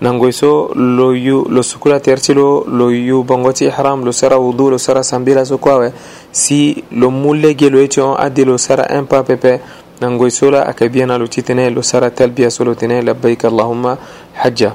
na 0.00 0.12
ngoi 0.12 0.32
so 0.32 0.70
lo 0.74 1.12
yu 1.14 1.44
lo 1.50 1.62
sukula 1.62 1.98
tere 2.00 2.20
ti 2.22 2.34
lo 2.34 2.64
lo 2.70 2.90
yu 2.90 3.24
bongo 3.24 3.52
ti 3.52 3.64
ihram 3.66 4.04
lo 4.04 4.12
sara 4.12 4.38
wudu 4.38 4.70
lo 4.70 4.78
sara 4.78 5.02
sambila 5.02 5.44
so 5.44 5.58
kue 5.58 5.72
awe 5.72 5.92
si 6.32 6.84
lo 6.92 7.10
mu 7.10 7.34
lege 7.34 7.70
lo 7.70 7.78
ye 7.80 7.88
ti 7.88 8.00
hon 8.00 8.14
ade 8.18 8.44
lo 8.44 8.56
sara 8.58 8.86
un 8.98 9.06
pas 9.06 9.22
pepe 9.26 9.58
na 10.00 10.08
ngoi 10.10 10.30
so 10.30 10.50
la 10.50 10.62
ayeke 10.62 10.88
bia 10.88 11.06
na 11.06 11.18
lo 11.18 11.26
ti 11.26 11.42
tënë 11.42 11.74
lo 11.74 11.82
sara 11.82 12.10
talbia 12.10 12.50
so 12.50 12.64
lo 12.64 12.74
tënë 12.74 13.02
labbaik 13.02 13.44
allahuma 13.50 13.98
hajja 14.44 14.72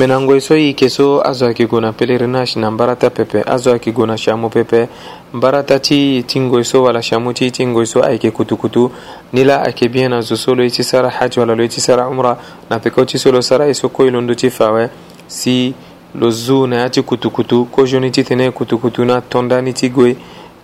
menangoy 0.00 0.40
so 0.40 0.54
yike 0.54 0.88
so 0.88 1.20
a 1.20 1.32
zo 1.34 1.44
ayeke 1.46 1.66
gue 1.68 1.78
na 1.80 1.92
pélerinage 1.92 2.56
na 2.56 2.70
mbara 2.70 2.96
ta 2.96 3.10
pepe 3.10 3.42
azo 3.46 3.70
ayeke 3.70 3.92
gue 3.92 4.06
na 4.06 4.16
siamu 4.16 4.48
pepe 4.48 4.88
mbara 5.34 5.62
ta 5.62 5.78
ti 5.78 6.22
ti 6.24 6.40
ngoi 6.40 6.64
so 6.64 6.82
wala 6.82 7.02
siamu 7.02 7.32
ti 7.34 7.50
ti 7.50 7.66
ngoi 7.66 7.86
so 7.86 8.00
ayeke 8.02 8.30
kutukutu 8.30 8.90
ni 9.32 9.44
la 9.44 9.60
ayeke 9.62 9.88
bien 9.88 10.08
na 10.10 10.20
zo 10.20 10.36
so 10.36 10.54
lo 10.54 10.62
ye 10.64 10.70
ti 10.70 10.82
sara 10.82 11.10
hadj 11.10 11.36
wala 11.38 11.54
lo 11.54 11.62
ye 11.62 11.68
ti 11.68 11.80
sara 11.80 12.08
umra 12.08 12.38
na 12.70 12.78
peko 12.78 13.04
ti 13.04 13.18
so 13.18 13.30
lo 13.30 13.40
sara 13.42 13.66
ye 13.66 13.74
so 13.74 13.88
koi 13.88 14.08
londo 14.10 14.34
ti 14.34 14.48
fawe 14.50 14.88
si 15.28 15.74
lo 16.14 16.30
zu 16.30 16.66
na 16.66 16.76
ya 16.76 16.88
ti 16.90 17.02
kutukutu 17.02 17.64
kozo 17.70 18.00
ni 18.00 18.10
titene 18.10 18.50
kutukutu 18.50 19.04
na 19.04 19.20
tonda 19.20 19.60
ni 19.60 19.72
ti 19.72 19.90
gue 19.90 20.16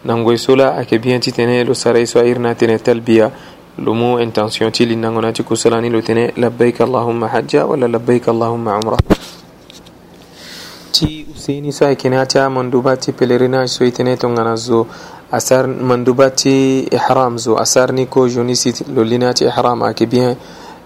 na 0.04 0.16
ngoi 0.16 0.38
so 0.38 0.56
la 0.56 0.72
ayeke 0.76 0.98
bien 0.98 1.20
titene 1.20 1.64
lo 1.64 1.74
sara 1.74 1.98
ye 1.98 2.06
so 2.06 2.18
airi 2.20 2.40
na 2.40 2.54
tene 2.54 2.78
talbia 2.78 3.30
lumu 3.78 4.18
intention 4.20 4.72
ti 4.72 4.86
linnangonati 4.86 5.42
kusalani 5.42 5.90
lo 5.90 6.00
tene 6.00 6.32
labbaik 6.36 6.80
allahumma 6.80 7.28
hajja 7.28 7.66
walla 7.66 7.88
labbaik 7.88 8.28
allahumma 8.28 8.78
umra 8.80 8.96
ti 10.92 11.26
useini 11.30 11.72
sa 11.72 11.90
e 11.90 11.96
kenata 11.96 12.48
manduba 12.50 12.96
ti 12.96 13.12
pelerinage 13.12 13.68
so 13.68 13.84
itene 13.84 14.12
e 14.16 14.16
tongana 14.16 14.56
zo 14.56 14.86
asar 15.30 15.68
manduba 15.68 16.30
ti 16.30 16.88
ihram 16.90 17.36
zo 17.38 17.56
asar 17.60 17.92
ni 17.92 18.06
ko 18.06 18.28
joni 18.28 18.56
si 18.56 18.72
lolinati 18.94 19.44
ihram 19.44 19.82
ake 19.82 20.06
bien 20.06 20.36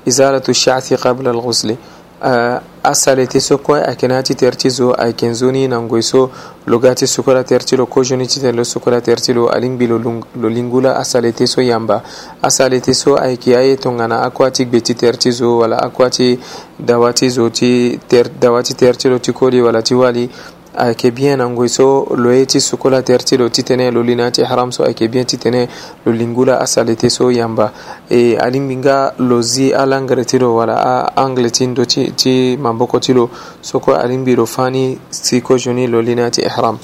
izalatu 0.04 0.52
shati 0.54 0.96
qabla 0.96 1.30
alghusli 1.30 1.78
euh, 2.26 2.58
asali 2.82 3.26
ti 3.26 3.40
so 3.40 3.58
kue 3.58 3.82
ayeke 3.84 4.08
na 4.08 4.14
ya 4.14 4.22
ti 4.22 4.34
tere 4.34 4.56
ti 4.56 4.70
zo 4.70 4.92
ayeke 4.94 5.26
nzoni 5.26 5.68
na 5.68 5.80
ngoi 5.80 6.02
so 6.02 6.30
lo 6.66 6.78
ga 6.78 6.94
ti 6.94 7.06
soko 7.06 7.32
la 7.32 7.44
tere 7.44 7.64
ti 7.64 7.76
lo 7.76 7.86
kozoni 7.86 8.26
ti 8.26 8.40
tene 8.40 8.56
lo 8.56 8.64
soko 8.64 8.90
la 8.90 9.00
tere 9.00 9.20
ti 9.20 9.32
lo 9.32 9.48
alingbi 9.48 9.86
lo 9.86 10.48
lingu 10.48 10.80
la 10.80 10.96
asali 10.96 11.32
ti 11.32 11.46
so 11.46 11.60
yamba 11.60 12.02
asali 12.42 12.80
ti 12.80 12.94
so 12.94 13.16
ayeke 13.16 13.56
aye 13.56 13.76
tongana 13.76 14.22
akua 14.22 14.50
ti 14.50 14.64
gbe 14.64 14.80
ti 14.80 14.94
tere 14.94 15.16
ti 15.18 15.30
zo 15.32 15.58
wala 15.58 15.76
akua 15.82 16.08
ti 16.08 16.38
dawa 16.78 17.12
ti 17.12 17.28
zo 17.30 17.50
ti 17.50 18.00
dawa 18.40 18.62
ti 18.62 18.74
tere 18.74 18.96
ti 18.96 19.08
lo 19.08 19.18
ti 19.18 19.32
koli 19.32 19.60
wala 19.60 19.82
ti 19.82 19.94
wali 19.94 20.30
ayeke 20.76 21.10
bien 21.10 21.36
na 21.38 21.48
ngoi 21.48 21.68
so 21.68 22.06
lo 22.14 22.30
ye 22.30 22.46
ti 22.46 22.60
soko 22.60 22.90
la 22.90 23.02
tere 23.02 23.22
ti 23.26 23.36
lo 23.36 23.48
titene 23.48 23.90
lo 23.90 24.02
li 24.02 24.14
na 24.14 24.24
yâ 24.30 24.30
ti 24.32 24.42
haram 24.42 24.70
so 24.70 24.84
ayeke 24.84 25.08
bien 25.08 25.24
titene 25.26 25.66
lo 26.06 26.12
lingu 26.12 26.44
la 26.44 26.58
asali 26.60 26.96
te 26.96 27.10
so 27.10 27.28
yamba 27.30 27.72
e 28.10 28.36
alingbi 28.36 28.76
nga 28.76 29.12
lo 29.18 29.42
zi 29.42 29.72
alangere 29.74 30.24
ti 30.24 30.38
lo 30.38 30.54
wala 30.54 30.78
aangle 31.16 31.50
ti 31.50 31.66
ndö 31.66 31.84
ti, 31.86 32.12
ti 32.14 32.56
maboko 32.56 33.00
ti 33.00 33.12
lo 33.12 33.30
soko 33.60 33.94
alingbi 33.94 34.34
lo 34.36 34.46
fâ 34.46 34.70
ni 34.70 34.98
siko 35.10 35.56
zioni 35.58 35.86
lo 35.86 36.00
li 36.02 36.14
na 36.14 36.22
yâ 36.30 36.30
ti 36.30 36.40
ihram 36.42 36.78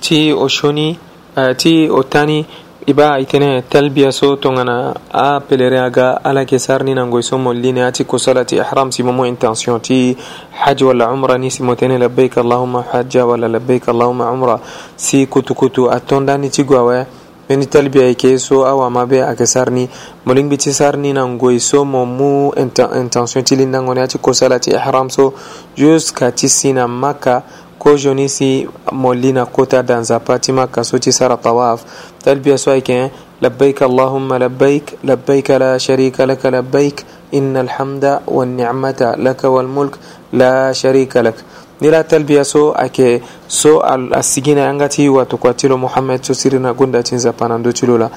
ti 0.00 0.32
o 0.32 0.48
sioni 0.48 0.98
uh, 1.36 1.40
eh, 1.40 1.56
ti 1.56 1.88
o 1.90 2.02
tani 2.02 2.44
i 2.84 2.92
ba 2.92 3.18
itene 3.20 3.62
talbiya 3.68 4.10
so 4.12 4.34
tongana 4.36 4.92
a 5.12 5.40
pelere 5.40 5.78
aga 5.78 6.18
ala 6.24 6.44
ke 6.44 6.58
sarni 6.58 6.94
nangoy 6.94 7.22
so 7.22 7.38
molline 7.38 7.78
ati 7.78 8.02
kosalati 8.04 8.56
ihram 8.56 8.90
simomo 8.90 9.22
intention 9.24 9.78
ti 9.80 10.16
haj 10.64 10.82
walla 10.82 11.12
umra 11.12 11.38
ni 11.38 11.48
simotene 11.48 11.98
labbayk 11.98 12.38
allahuma 12.38 12.82
hajja 12.82 13.24
walla 13.26 13.46
labbayk 13.48 13.88
allahuma 13.88 14.32
umra 14.32 14.58
si 14.96 15.26
kutukutu 15.26 15.86
a 15.92 16.00
tondani 16.00 16.50
ti 16.50 16.64
gwawe 16.64 17.06
meni 17.48 17.66
talbiya 17.66 18.08
i 18.10 18.16
ke 18.18 18.36
so 18.38 18.66
awama 18.66 19.06
be 19.06 19.22
ake 19.22 19.46
sarni 19.46 19.88
molingbi 20.26 20.58
ti 20.58 20.72
sarni 20.72 21.12
nangoy 21.12 21.60
so 21.60 21.84
mo 21.84 22.04
mu 22.04 22.50
intention 22.56 23.44
ti 23.44 23.54
lindangoni 23.54 24.00
ati 24.00 24.18
kosalati 24.18 24.70
ihram 24.74 25.06
so 25.08 25.32
jusqu'à 25.78 26.32
ti 26.34 26.48
sina 26.48 26.88
maka 26.88 27.44
ko 27.82 27.96
joni 27.98 28.28
si 28.30 28.64
molli 28.92 29.32
na 29.32 29.44
kota 29.46 29.82
dans 29.82 30.04
sa 30.06 30.20
patima 30.20 30.68
kaso 30.70 30.98
ci 31.02 31.10
sara 31.10 31.36
tawaf 31.36 31.82
tal 32.22 32.38
biya 32.38 32.54
so 32.56 32.70
ay 32.70 32.78
ken 32.80 33.10
labbayk 33.42 33.82
allahumma 33.82 34.38
labbayk 34.38 35.02
labbayk 35.02 35.48
la 35.58 35.74
sharika 35.82 36.22
lak 36.26 36.44
labbayk 36.46 37.02
inna 37.32 37.58
alhamda 37.66 38.22
wan 38.30 38.54
ni'mata 38.54 39.16
lak 39.18 39.42
wal 39.42 39.66
mulk 39.66 39.98
la 40.30 40.70
sharika 40.70 41.26
lak 41.26 41.42
nira 41.82 42.04
talbiya 42.06 42.44
so 42.44 42.70
ake 42.78 43.18
so 43.48 43.80
a 43.82 44.22
sigina 44.22 44.70
an 44.70 44.78
gati 44.78 45.08
wato 45.10 45.34
kwatilo 45.36 45.74
muhammad 45.74 46.22
so 46.24 46.34
sirina 46.34 46.74
gunda 46.76 47.02
cin 47.02 47.18
zafanan 47.18 47.62
docilo 47.64 47.98
la 47.98 48.08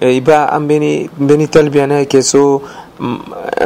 e, 0.00 0.16
iba 0.18 0.50
an 0.50 0.66
beni 0.66 1.46
talbiya 1.46 1.86
ne 1.86 2.02
ake 2.02 2.22
so 2.22 2.60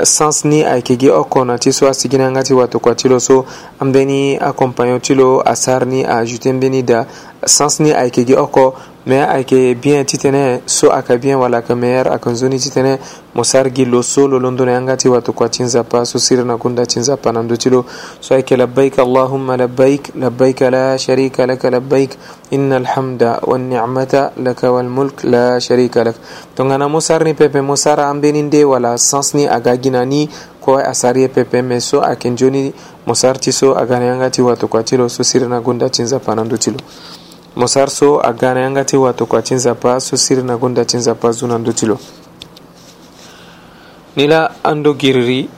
sans 0.04 0.44
ni 0.44 0.60
ayeke 0.70 0.96
gi 0.98 1.10
oko 1.10 1.44
ti 1.58 1.72
so 1.72 1.86
asigi 1.88 2.16
na 2.18 2.30
nga 2.30 2.42
ti 2.42 2.54
watokua 2.54 2.94
ti 2.94 3.08
lo 3.08 3.18
so 3.18 3.44
ambeni 3.80 4.20
accompagnon 4.50 5.00
ti 5.00 5.14
lo 5.14 5.28
asar 5.52 5.86
ni 5.86 6.00
ajouté 6.04 6.50
ambeni 6.50 6.82
da 6.82 7.06
sans 7.44 7.80
ni 7.80 7.90
ayeke 7.92 8.24
gi 8.26 8.34
oko 8.36 8.74
me 9.06 9.16
ayeke 9.22 9.58
bien 9.78 10.02
ti 10.04 10.18
tënë 10.18 10.40
so 10.76 10.88
ayeke 10.90 11.14
bien 11.22 11.36
wala 11.38 11.58
ayeke 11.60 11.74
meilleur 11.78 12.08
ayeke 12.10 12.28
nzoni 12.34 12.58
ti 12.58 12.70
tënë 12.74 12.92
mo 13.38 13.42
sara 13.46 13.70
gi 13.70 13.84
lo 13.86 14.00
so 14.02 14.24
lo 14.26 14.38
londo 14.42 14.64
na 14.66 14.72
yanga 14.72 14.96
ti 14.98 15.08
watokua 15.08 15.46
ti 15.48 15.62
nzapa 15.62 16.02
so 16.10 16.18
siri 16.18 16.42
na 16.44 16.56
gunda 16.62 16.82
ti 16.90 16.98
nzapa 16.98 17.30
na 17.32 17.42
ndö 17.42 17.56
ti 17.56 17.70
lo 17.70 17.84
so 18.20 18.34
ayeke 18.34 18.56
labbaik 18.56 18.98
allahumma 18.98 19.56
labbaik 19.56 20.10
labbaik 20.18 20.60
la 20.74 20.98
sharika 20.98 21.46
laka 21.46 21.70
labbaik 21.70 22.18
inna 22.50 22.76
alhamda 22.82 23.30
wannicmata 23.46 24.32
laka 24.42 24.72
walmulk 24.72 25.22
la 25.22 25.60
sharika 25.60 26.02
lak 26.04 26.16
tongana 26.56 26.88
mo 26.88 26.98
sara 27.00 27.22
ni 27.24 27.34
pepe 27.34 27.60
mo 27.60 27.76
sara 27.76 28.08
ambeni 28.10 28.42
nde 28.42 28.64
wala 28.64 28.98
sens 28.98 29.34
ni 29.34 29.46
aga 29.46 29.76
gi 29.78 29.90
na 29.90 30.02
ni 30.04 30.26
kowai 30.60 30.82
a 30.82 30.94
sari 30.94 31.22
ye 31.22 31.28
pepe 31.28 31.62
me 31.62 31.78
so 31.80 32.02
ayeke 32.02 32.26
nzoni 32.30 32.72
mo 33.06 33.14
sara 33.14 33.38
ti 33.38 33.52
so 33.52 33.70
aga 33.78 33.98
na 34.00 34.04
yanga 34.04 34.30
ti 34.30 34.42
watokua 34.42 34.82
ti 34.82 34.96
lo 34.96 35.06
so 35.08 35.22
siri 35.22 35.46
na 35.46 35.60
gunda 35.60 35.86
ti 35.90 36.02
nzapa 36.02 36.34
na 36.34 36.42
ndö 36.42 36.58
ti 36.58 36.70
lo 36.74 36.82
mosarso 37.56 38.24
a 38.26 38.32
gana 38.32 38.60
yangati 38.60 38.96
wato 38.96 39.26
ko 39.26 39.36
a 39.38 39.42
siri 39.44 39.62
na 39.62 40.00
sirina 40.00 40.56
gonda 40.58 40.84
cinzapa 40.84 41.32
zunando 41.32 41.72
tilo 41.72 41.98
nila 44.16 44.50
ando 44.62 44.92
giriri 44.94 45.48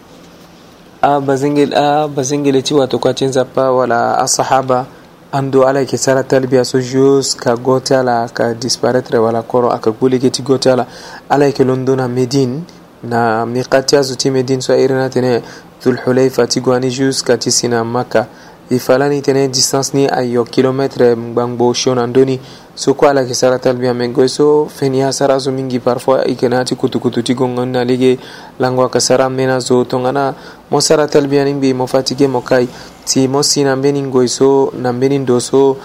a 1.03 1.19
bazingil 1.21 1.75
a 1.75 2.07
bazingile 2.07 2.63
ci 2.63 2.73
wato 2.75 2.99
ko 3.01 3.09
a 3.09 3.15
cinzapa 3.15 3.73
wala 3.73 4.17
asahaba 4.19 4.87
ando 5.33 5.67
ala 5.67 5.81
yeke 5.81 5.99
sara 5.99 6.23
talbiya 6.23 6.65
so 6.65 6.79
jusqu'à 6.79 7.57
gote 7.57 7.97
ala 7.97 8.29
ka 8.33 8.55
disparaître 8.55 9.19
wala 9.19 9.43
koro 9.43 9.69
aka 9.73 9.91
gbolege 9.91 10.31
ti 10.31 10.43
gote 10.43 10.71
ala 10.71 10.87
ala 11.29 11.47
yeke 11.47 11.65
londo 11.65 11.97
na 11.97 12.07
médine 12.07 12.63
na 13.03 13.45
miqati 13.45 13.97
azo 13.97 14.15
ti 14.15 14.31
médine 14.31 14.61
so 14.63 14.73
a 14.73 14.79
iri 14.79 14.95
na 14.95 15.09
tene 15.09 15.43
dhulhulayfa 15.83 16.47
ti 16.47 16.61
gwani 16.61 16.91
jusqu'à 16.91 17.37
ti 17.39 17.51
sina 17.51 17.83
makka 17.85 18.29
i 18.71 18.79
falani 18.79 19.23
tene 19.23 19.49
distance 19.49 19.95
ni 19.97 20.07
ayo 20.07 20.45
kilometre 20.45 21.17
gbangbo 21.17 21.73
shonan 21.73 22.13
doni 22.13 22.39
so 22.75 22.93
ko 22.95 23.07
ala 23.09 23.25
ke 23.25 23.33
saratal 23.35 23.77
biya 23.81 23.95
men 23.97 24.13
goy 24.13 24.29
so 24.29 24.67
feniya 24.69 25.13
sara 25.13 25.41
so 25.41 25.51
mingi 25.51 25.79
parfois 25.81 26.29
i 26.29 26.35
kena 26.35 26.65
ti 26.67 26.77
kutukutu 26.77 27.23
ti 27.25 27.35
gongon 27.35 27.73
na 27.73 27.85
lege 27.85 28.19
langwa 28.61 28.91
ka 28.91 29.01
sara 29.01 29.31
mena 29.31 29.59
zo 29.61 29.85
tongana 29.85 30.35
mo 30.71 30.81
saratal 30.81 31.29
biya 31.29 31.45
nin 31.45 31.61
bi 31.61 31.73
mo 31.73 31.87
fatige 31.87 32.29
mo 32.29 32.41
kai 32.43 32.69
ti 33.07 33.27
mo 33.27 33.43
si 33.43 33.65
na 33.65 33.75
mbenin 33.77 34.11
goy 34.11 34.29
so 34.29 34.71
na 34.77 34.93
mbenin 34.93 35.25
do 35.25 35.41
so 35.41 35.77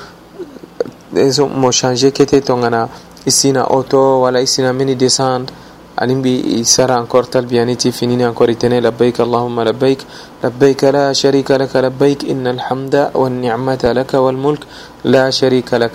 mo 1.55 1.71
changer 1.71 2.11
kete 2.11 2.41
tongana 2.43 2.89
i 3.25 3.31
sina 3.31 3.63
auto 3.63 4.21
wala 4.21 4.39
i 4.41 4.45
sina 4.47 4.73
meni 4.73 4.95
descendre 4.95 5.55
بي 6.01 6.41
بإسارة 6.41 6.99
أنكور 6.99 7.23
تلبيانيتي 7.23 7.91
فينيني 7.91 8.25
أنكور 8.27 8.53
تنين 8.53 8.83
لبيك 8.83 9.21
اللهم 9.21 9.61
لبيك 9.61 9.99
لبيك 10.43 10.83
لا 10.83 11.13
شريك 11.13 11.51
لك 11.51 11.75
لبيك 11.75 12.25
إن 12.29 12.47
الحمد 12.47 13.11
والنعمة 13.13 13.83
لك 13.83 14.13
والملك 14.13 14.59
لا 15.05 15.29
شريك 15.29 15.73
لك 15.73 15.91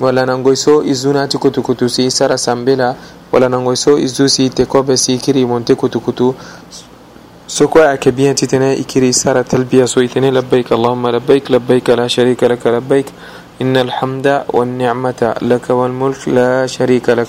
ولا 0.00 0.54
سو 0.54 0.80
إزوناتي 0.90 1.38
كتو 1.38 1.62
كتو 1.62 1.86
سي 1.86 2.10
سارة 2.10 2.36
سنبلا 2.36 2.94
ولا 3.32 3.74
سو 3.74 3.96
إزو 3.98 4.26
سي 4.26 4.48
تكو 4.48 4.82
بسي 4.82 5.16
كري 5.18 5.44
مونتي 5.44 5.74
كتو 5.74 6.00
كتو 6.00 6.32
سوكو 7.48 7.78
أكبيان 7.80 8.34
تتنى 8.34 8.80
إكري 8.80 9.12
سارة 9.12 9.42
تلبية 9.42 9.84
سو 9.84 10.00
إتني 10.00 10.30
لبيك 10.32 10.72
اللهم 10.72 11.08
لبيك 11.08 11.50
لبيك 11.50 11.90
لا 11.90 12.08
شريك 12.08 12.40
لك 12.44 12.66
لبيك 12.66 13.06
إن 13.62 13.76
الحمد 13.76 14.26
والنعمة 14.48 15.34
لك 15.42 15.70
والملك 15.70 16.28
لا 16.28 16.66
شريك 16.66 17.08
لك 17.10 17.28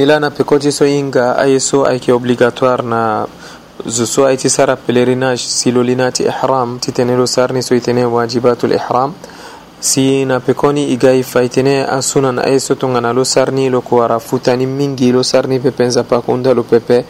ilana 0.00 0.30
pecoci 0.30 0.72
so 0.72 0.84
inga 0.86 1.36
aye 1.36 1.60
so 1.60 1.84
ayke 1.84 2.12
obligatoire 2.12 2.80
na 2.82 3.26
so 3.86 4.24
ay 4.26 4.36
ti 4.36 4.48
sara 4.48 4.72
pèlerinage 4.76 5.44
silolina 5.44 6.08
ti 6.12 6.22
ihram 6.24 6.78
ti 6.80 6.90
tene 6.92 7.12
lo 7.16 7.26
sarni 7.26 7.60
so 7.62 7.74
i 7.74 7.80
tene 7.80 8.04
wajibatul 8.08 8.72
ihram 8.72 9.12
si 9.80 10.24
na 10.24 10.40
pekoni 10.40 10.88
i 10.94 10.96
ga 10.96 11.12
i 11.12 11.22
fa 11.22 11.42
i 11.42 11.48
tene 11.52 11.84
asunana 11.84 12.42
aye 12.48 12.58
so 12.60 12.74
tongana 12.80 13.12
lo 13.12 13.24
sarni 13.24 13.68
lo 13.68 13.80
ko 13.82 13.96
wara 14.00 14.18
futani 14.18 14.64
mingi 14.66 15.12
lo 15.12 15.22
sarni 15.22 15.58
pepe 15.60 15.84
nzapa 15.84 16.20
kunda 16.24 16.54
lo 16.54 16.62
pepe 16.62 17.04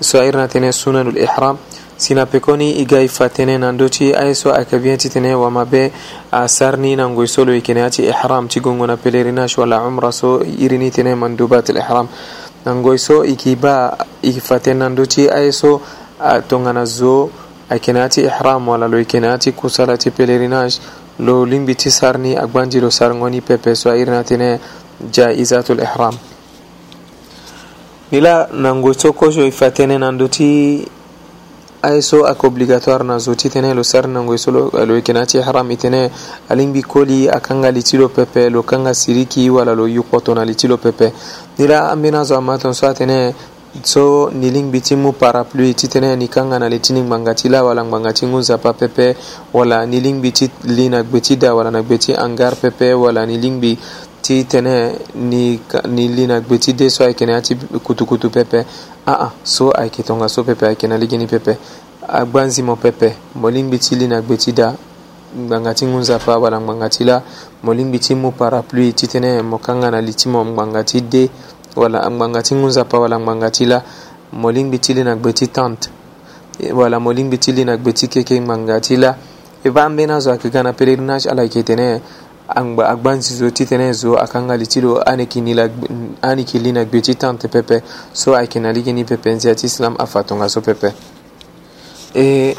so 0.00 0.20
airi 0.20 0.36
na 0.36 0.46
tene 0.46 0.70
sunanul 0.72 1.18
ihram 1.18 1.58
sina 1.98 2.26
pekoni 2.26 2.70
i 2.78 2.84
ga 2.86 3.00
i 3.02 3.08
fa 3.10 3.26
tene 3.28 3.58
nan 3.58 3.76
do 3.76 3.88
ti 3.90 4.12
a 4.16 4.22
ye 4.24 4.34
so 4.34 4.50
a 4.54 4.62
kabiya 4.64 4.96
ti 4.96 5.08
tene 5.10 5.32
wama 5.34 5.64
be 5.70 5.90
a 6.30 6.44
sarni 6.48 6.94
nangoy 6.96 7.26
solo 7.28 7.52
i 7.52 7.60
kene 7.60 7.82
a 7.82 7.90
ti 7.90 8.02
ihram 8.06 8.46
ti 8.48 8.60
gongo 8.60 8.86
na 8.86 8.96
pelerinage 8.96 9.58
wala 9.58 9.82
umra 9.82 10.12
so 10.12 10.38
irini 10.44 10.90
tene 10.94 11.14
man 11.16 11.36
dubat 11.36 11.68
ihram 11.70 12.08
nangoy 12.64 12.96
so 12.98 13.22
i 13.26 13.34
ki 13.34 13.56
ba 13.56 13.98
i 14.22 14.30
fa 14.40 14.60
tene 14.60 14.78
nan 14.78 14.94
do 14.94 15.04
ti 15.06 15.26
a 15.26 15.40
ye 15.42 15.50
so 15.50 15.80
a 16.20 16.40
tongana 16.40 16.86
zo 16.86 17.30
a 17.68 17.78
kene 17.82 17.98
a 18.04 18.08
ti 18.08 18.22
ihram 18.22 18.66
wala 18.68 18.86
lo 18.86 18.96
i 19.02 19.04
kene 19.04 19.26
a 19.34 19.38
ti 19.38 19.50
kusala 19.52 19.98
ti 19.98 20.10
pelerinage 20.10 20.78
lo 21.18 21.42
limbi 21.44 21.74
ti 21.74 21.90
sarni 21.90 22.36
a 22.36 22.46
gbanji 22.46 22.78
lo 22.80 22.90
sarngoni 22.90 23.40
pepe 23.40 23.74
so 23.74 23.90
a 23.90 23.96
irina 23.98 24.22
tene 24.22 24.60
jaizatul 25.10 25.80
ihram 25.82 26.14
nila 28.12 28.46
nangoy 28.52 28.94
so 28.94 29.12
koso 29.12 29.42
i 29.42 29.50
fa 29.50 29.70
tene 29.74 29.98
nan 29.98 30.14
do 30.16 30.28
ti 30.28 30.48
ay 31.80 32.02
so 32.02 32.26
ak 32.26 32.42
obligatoire 32.42 33.06
na 33.06 33.18
zo 33.22 33.34
ti 33.38 33.46
tene 33.48 33.70
lo 33.74 33.82
sar 33.86 34.06
nango 34.10 34.34
e 34.34 34.38
so 34.38 34.50
lo, 34.50 34.66
lo 34.74 34.94
yeke 34.98 35.12
na 35.14 35.22
ti 35.30 35.38
haram 35.38 35.70
e 35.70 35.76
tene 35.78 36.10
alingbi 36.50 36.82
koli 36.82 37.28
akanga 37.30 37.70
li 37.70 37.82
ti 37.86 37.94
lo 37.96 38.08
pepe 38.08 38.50
lo 38.50 38.62
kanga 38.66 38.90
siri 38.92 39.26
ki 39.30 39.46
wala 39.50 39.74
lo 39.78 39.86
yukpo 39.86 40.18
tongana 40.20 40.42
li 40.44 40.54
ti 40.58 40.66
lo 40.66 40.74
pepe 40.76 41.12
ni 41.56 41.66
la 41.70 41.90
ambeni 41.94 42.16
azo 42.18 42.34
ama 42.34 42.58
tongaso 42.58 42.88
atene 42.90 43.32
so 43.84 44.26
ni 44.34 44.50
lingbi 44.50 44.80
ti 44.80 44.96
mu 44.96 45.14
parapluie 45.14 45.70
ti 45.78 45.86
tënë 45.86 46.18
ni 46.18 46.26
kanga 46.26 46.58
na 46.58 46.66
li 46.66 46.80
ti 46.82 46.90
ni 46.98 47.00
ngbanga 47.06 47.34
ti 47.38 47.46
la 47.48 47.62
wala 47.62 47.82
ngbanga 47.86 48.10
ti 48.12 48.26
ngunzapa 48.26 48.74
pepe 48.74 49.14
wala 49.54 49.84
ni 49.86 50.00
lingbi 50.02 50.32
ti 50.34 50.50
li 50.66 50.88
na 50.90 51.02
gbe 51.06 51.20
ti 51.22 51.36
da 51.38 51.54
wala 51.54 51.70
na 51.70 51.78
gbe 51.82 51.94
ti 51.98 52.10
hangar 52.12 52.56
pepe 52.58 52.90
wala 52.92 53.22
ni 53.22 53.38
lingbi 53.38 53.78
ti 54.28 54.44
tene 54.44 54.92
ni, 55.24 55.56
ni 55.88 56.04
li 56.12 56.26
na 56.26 56.40
gbe 56.40 56.58
ti 56.60 56.74
de 56.76 56.90
so 56.92 57.00
ayeke 57.04 57.24
na 57.26 57.32
ya 57.32 57.42
ti 57.42 57.54
kutukutu 57.80 58.28
pepe 58.30 58.60
aa 58.60 59.08
ah, 59.12 59.22
ah, 59.24 59.32
so 59.42 59.70
ayeke 59.72 60.02
tongaso 60.04 60.44
pepe 60.44 60.66
ayeke 60.68 60.84
na 60.88 60.98
lege 61.00 61.16
ni 61.16 61.24
pepe 61.26 61.56
agba 62.08 62.44
nzi 62.44 62.60
mo 62.62 62.76
pepe 62.76 63.16
mo 63.40 63.48
lingbi 63.50 63.78
ti 63.80 63.96
li 63.96 64.04
na 64.06 64.20
gbe 64.20 64.36
ti 64.36 64.52
da 64.52 64.74
ngbanga 65.38 65.72
ti 65.74 65.86
ngunzafa 65.88 66.36
wala 66.38 66.60
ngbanga 66.60 66.88
ti 66.92 67.08
la 67.08 67.22
mo 67.64 67.72
lingbi 67.74 67.96
ti 67.98 68.12
mu 68.14 68.32
parapluie 68.36 68.92
titene 68.92 69.40
mo 69.42 69.56
kanga 69.58 69.88
na 69.90 70.00
li 70.04 70.12
ti 70.12 70.28
mo 70.28 70.44
ngbanga 70.44 70.84
ti 70.84 71.00
de 71.08 71.24
wala 71.80 72.04
ngbanga 72.10 72.42
ti 72.44 72.52
ngunzapa 72.54 73.00
wala 73.00 73.16
ngbanga 73.18 73.48
ti 73.50 73.64
la 73.64 73.80
mo 74.36 74.52
lingbi 74.52 74.76
ti 74.78 74.92
li 74.92 75.08
na 75.08 75.16
gbe 75.16 75.32
ti 75.32 75.48
tente 75.48 75.88
e, 76.60 76.68
wala 76.72 77.00
mo 77.00 77.16
lingbi 77.16 77.40
ti 77.40 77.52
li 77.56 77.64
na 77.64 77.80
gbe 77.80 77.96
ti 77.96 78.12
keke 78.12 78.36
ngbanga 78.44 78.76
ti 78.80 79.00
la 79.00 79.16
e 79.64 79.70
va 79.72 79.88
ambeni 79.88 80.12
azo 80.12 80.28
ayeke 80.30 80.52
ga 80.52 80.60
na 80.62 80.72
pèlerinage 80.76 81.26
ala 81.32 81.42
yeke 81.48 81.64
tene 81.64 81.86
angba 82.54 82.88
agban 82.88 83.22
sizo 83.22 83.50
ti 83.52 83.66
tene 83.68 83.92
zo 83.92 84.16
akangali 84.16 84.66
ti 84.66 84.80
lo 84.80 85.00
ani 85.04 85.28
yeke 86.38 86.58
li 86.58 86.72
na 86.72 86.84
gbe 86.84 87.00
ti 87.00 87.14
tante 87.14 87.48
pepe 87.48 87.82
so 88.12 88.34
ayeke 88.34 88.60
na 88.60 88.72
ligi 88.72 88.92
ni 88.92 89.04
pepe 89.04 89.30
nzia 89.34 89.54
ti 89.54 89.66
islam 89.66 89.94
afa 90.00 90.24
tongaso 90.24 90.60
pepe 90.60 90.92
e 92.14 92.56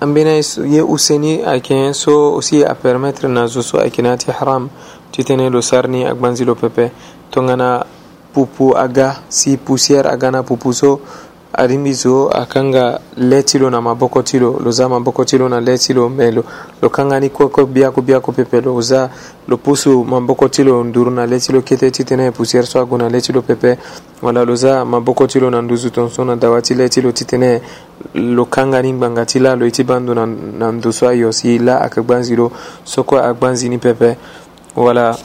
ambeni 0.00 0.40
ye 0.72 0.80
use 0.80 1.18
ni 1.18 1.42
ayeke 1.44 1.92
so 1.92 2.32
aussi 2.36 2.64
apermettre 2.64 3.28
na 3.28 3.44
zo 3.46 3.60
so 3.62 3.76
ayeke 3.80 4.02
na 4.02 4.08
ya 4.08 4.16
ti 4.16 4.32
haram 4.32 4.68
ti 5.12 5.20
tënë 5.22 5.50
lo 5.52 5.60
sar 5.62 5.84
ni 5.88 6.04
agbanzi 6.08 6.44
lo 6.44 6.54
pepe 6.54 6.88
tongana 7.30 7.84
pupu 8.32 8.72
aga 8.76 9.20
si 9.28 9.56
poussière 9.56 10.08
aga 10.08 10.30
na 10.30 10.42
pupu 10.42 10.72
so 10.72 11.00
arimi 11.56 11.92
zo 11.94 12.28
akanga 12.28 13.00
lɛ 13.18 13.42
ti 13.42 13.58
lo 13.58 13.68
na 13.70 13.80
maboko 13.80 14.22
ti 14.22 14.38
lo 14.38 14.58
lo 14.60 14.70
za 14.70 14.88
maboko 14.88 15.24
ti 15.24 15.36
lo 15.38 15.48
na 15.48 15.58
lɛ 15.60 15.78
ti 15.80 15.92
lo 15.94 16.08
mɛ 16.08 16.30
lo 16.34 16.44
lo 16.82 16.88
kanga 16.90 17.18
ni 17.20 17.30
koko 17.30 17.64
biako 17.66 18.02
biako 18.02 18.32
pepe 18.32 18.60
lo 18.60 18.80
za 18.82 19.08
lo 19.48 19.56
pusu 19.56 20.04
maboko 20.04 20.48
ti 20.50 20.62
lo 20.62 20.82
nduru 20.84 21.10
na 21.10 21.24
lɛ 21.26 21.40
ti 21.44 21.52
lo 21.52 21.62
kete 21.62 21.90
ti 21.90 22.04
tene 22.04 22.30
pusiɛri 22.30 22.66
so 22.66 22.78
agu 22.80 22.96
na 22.98 23.08
lɛ 23.08 23.22
ti 23.22 23.32
lo 23.32 23.40
pepe 23.42 23.78
wala 24.22 24.44
lo 24.44 24.54
za 24.54 24.84
maboko 24.84 25.26
ti 25.26 25.38
lo 25.40 25.48
na 25.50 25.60
nduzu 25.62 25.90
tonso 25.90 26.22
na 26.24 26.36
dawa 26.36 26.60
ti 26.60 26.74
lɛ 26.74 26.88
ti 26.88 27.00
lo 27.00 27.10
ti 27.12 27.24
tene 27.24 27.60
lo 28.14 28.44
kanga 28.44 28.80
ni 28.82 28.92
ngbanga 28.92 29.24
ti 29.24 29.38
la 29.38 29.54
lo 29.56 29.64
e 29.64 29.70
ti 29.70 29.82
bandu 29.82 30.12
na, 30.12 30.26
na 30.26 30.70
ndu 30.72 30.92
so 30.92 31.06
ayo 31.08 31.32
si 31.32 31.58
la 31.58 31.80
ayeke 31.80 32.02
gbanzi 32.02 32.36
lo 32.36 32.52
soko 32.84 33.16
agbanzi 33.16 33.68
ni 33.68 33.78
pepe 33.78 34.16
wala 34.76 35.16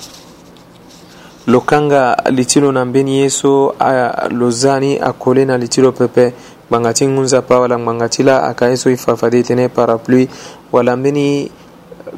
lo 1.48 1.62
kanga 1.62 2.16
litilo 2.30 2.72
na 2.72 2.86
mbeni 2.86 3.18
ye 3.20 3.30
so 3.30 3.76
lo 4.32 4.50
zani 4.52 5.00
akole 5.00 5.46
na 5.46 5.58
litilo 5.58 5.92
pepe 5.92 6.34
gbanga 6.70 6.94
ti 6.94 7.08
ngunza 7.08 7.42
pa 7.42 7.60
wala 7.60 7.78
gbanga 7.78 8.08
ti 8.10 8.22
la 8.24 8.44
aka 8.46 8.68
ye 8.70 8.78
so 8.78 8.90
e 8.90 8.96
fafade 8.98 9.42
tënë 9.42 9.70
parapluie 9.74 10.28
wala 10.72 10.96
mbeni 10.96 11.50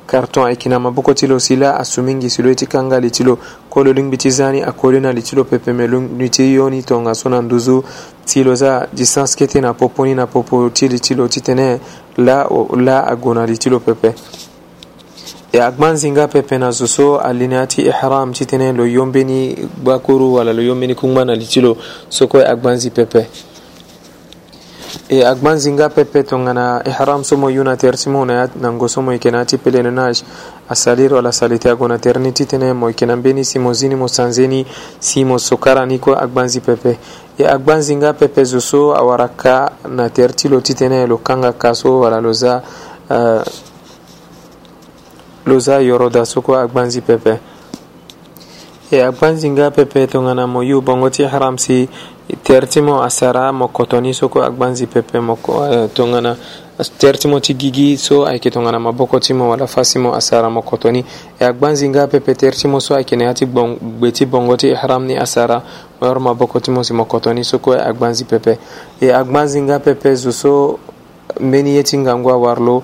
carton 0.06 0.44
ayeke 0.48 0.68
na 0.70 0.80
maboko 0.80 1.14
ti 1.14 1.28
lo 1.28 1.40
si 1.40 1.56
la 1.56 1.76
aso 1.80 2.04
mingi 2.04 2.30
si 2.30 2.42
lo 2.44 2.50
ye 2.50 2.56
ti 2.56 2.68
kanga 2.68 3.00
li 3.00 3.12
ti 3.12 3.24
lo 3.24 3.40
kue 3.70 3.84
lo 3.84 3.92
lingbi 3.94 4.18
ti 4.18 4.30
za 4.30 4.52
ni 4.52 4.60
akoli 4.62 5.00
na 5.00 5.12
li 5.14 5.22
ti 5.24 5.36
lo 5.36 5.44
pepe 5.48 5.72
me 5.74 5.88
longbi 5.88 6.30
ti 6.30 6.54
yo 6.54 6.68
ni 6.70 6.84
tongaso 6.84 7.30
na 7.30 7.40
nduzu 7.42 7.84
ti 8.26 8.44
lo 8.44 8.56
za 8.56 8.88
distance 8.92 9.38
kete 9.40 9.62
na 9.62 9.74
popo 9.74 10.04
ni 10.06 10.14
na 10.16 10.28
popo 10.28 10.68
ti 10.70 10.88
li 10.90 11.00
ti 11.00 11.16
lo 11.16 11.28
titene 11.32 11.80
la, 12.18 12.44
la 12.76 13.06
ago 13.08 13.34
na 13.34 13.46
li 13.46 13.56
ti 13.58 13.70
lo 13.70 13.80
pepe 13.80 14.16
e 15.54 15.60
agbanzinga 15.60 16.28
pepe 16.30 16.58
na 16.58 16.72
zo 16.72 16.88
so 16.88 17.20
alinia 17.22 17.68
ti 17.70 17.82
ihram 17.86 18.34
ti 18.34 18.42
tënë 18.44 18.74
lo 18.74 18.88
yombeni 18.90 19.54
gbakuru 19.84 20.34
wala 20.34 20.50
lo 20.54 20.64
yombeni 20.66 20.96
kungba 20.98 21.26
na 21.30 21.36
li 21.38 21.46
ti 21.46 21.62
lo 21.62 21.78
so 22.10 22.26
kue 22.28 22.42
agbanzi 22.42 22.90
pepe 22.90 23.28
e 25.14 25.22
agbanzinga 25.22 25.86
e 25.86 25.90
pepe 25.94 26.24
tongana 26.26 26.82
ihram 26.86 27.22
so 27.24 27.38
mo 27.38 27.50
yu 27.54 27.62
na 27.64 27.78
tere 27.78 27.94
ti 27.94 28.10
mu 28.10 28.26
na 28.26 28.34
ya 28.34 28.46
nango 28.62 28.88
so 28.90 29.02
mo 29.06 29.14
yeke 29.14 29.30
na 29.30 29.46
ya 29.46 29.46
ti 29.46 29.58
pèlerinage 29.62 30.24
asalir 30.74 31.14
wala 31.14 31.30
sali 31.32 31.60
ti 31.62 31.70
ago 31.70 31.86
na 31.88 32.00
tere 32.02 32.18
ni 32.20 32.32
ti 32.34 32.50
tënë 32.50 32.74
mo 32.74 32.90
yeke 32.90 33.06
na 33.06 33.14
mbeni 33.16 33.46
si 33.46 33.60
mo 33.62 33.74
zini 33.78 33.94
mo 33.94 34.08
sanzeni 34.10 34.66
si 35.00 35.22
mo 35.24 35.38
so 35.38 35.58
kara 35.62 35.86
ni 35.86 36.00
kue 36.02 36.18
agbanzi 36.18 36.66
pepe 36.66 36.98
e 37.38 37.46
agbanzinga 37.46 38.14
pepe 38.18 38.42
zo 38.44 38.58
so 38.60 38.96
awara 38.98 39.30
ka 39.30 39.70
na 39.86 40.10
tere 40.10 40.34
ti 40.34 40.50
lo 40.50 40.58
ti 40.66 40.74
tënë 40.74 41.06
lo 41.06 41.22
kanga 41.22 41.54
ka 41.54 41.76
so 41.78 42.00
wala 42.02 42.18
lo 42.18 42.34
za 42.34 42.58
uh, 43.10 43.44
loza 45.46 45.80
yɔrɔda 45.82 46.26
soko 46.26 46.54
agbanzi 46.56 47.02
pɛpɛ 47.02 47.38
e 48.92 48.98
agbanzinga 49.02 49.70
pɛpɛ 49.72 50.08
tongana 50.10 50.48
mo 50.48 50.62
yu 50.64 50.82
bongo 50.82 51.10
ti 51.10 51.24
haram 51.24 51.58
si 51.58 51.90
ter 52.44 52.66
ti 52.70 52.80
mo 52.80 53.02
asara 53.04 53.52
mo 53.52 53.68
kotoni 53.68 54.14
soko 54.14 54.42
agbanzi 54.42 54.86
pɛpɛ 54.88 55.20
mo 55.22 55.38
eh, 55.68 55.88
tongana 55.94 56.38
ter 56.98 57.14
ti 57.18 57.28
mo 57.28 57.40
ti 57.40 57.56
gigi 57.56 57.98
so 57.98 58.26
ayeke 58.26 58.50
tongana 58.52 58.78
maboko 58.80 59.20
ti 59.20 59.34
mo 59.34 59.48
wala 59.50 59.68
fa 59.68 59.84
si 59.84 60.00
mo 60.00 60.12
asara 60.14 60.50
mo 60.52 60.62
kotoni 60.62 61.04
e 61.40 61.44
agbanzinga 61.46 62.08
pɛpɛ 62.08 62.38
ter 62.38 62.52
ti 62.56 62.68
mo 62.68 62.80
so 62.80 62.96
ayeke 62.96 63.18
na 63.18 63.26
ya 63.26 63.34
ti 63.34 63.46
gbe 63.46 64.12
ti 64.14 64.26
bongo 64.26 64.56
ti 64.56 64.68
ihram 64.70 65.04
ni 65.08 65.16
asara 65.18 65.62
mo 66.00 66.08
yɔrɔ 66.08 66.20
maboko 66.22 66.60
ti 66.62 66.72
mo 66.72 66.84
si 66.84 66.94
mo 66.94 67.04
kotoni 67.06 67.44
soko 67.44 67.74
e 67.74 67.78
agbanzi 67.82 68.24
pɛpɛ 68.26 68.58
e 69.02 69.08
agbanzinga 69.12 69.80
pɛpɛ 69.82 70.16
zo 70.16 70.32
so 70.32 70.80
mbeni 71.40 71.74
ye 71.76 71.84
ti 71.84 71.98
ngangu 71.98 72.30
awari 72.32 72.60
lo 72.64 72.84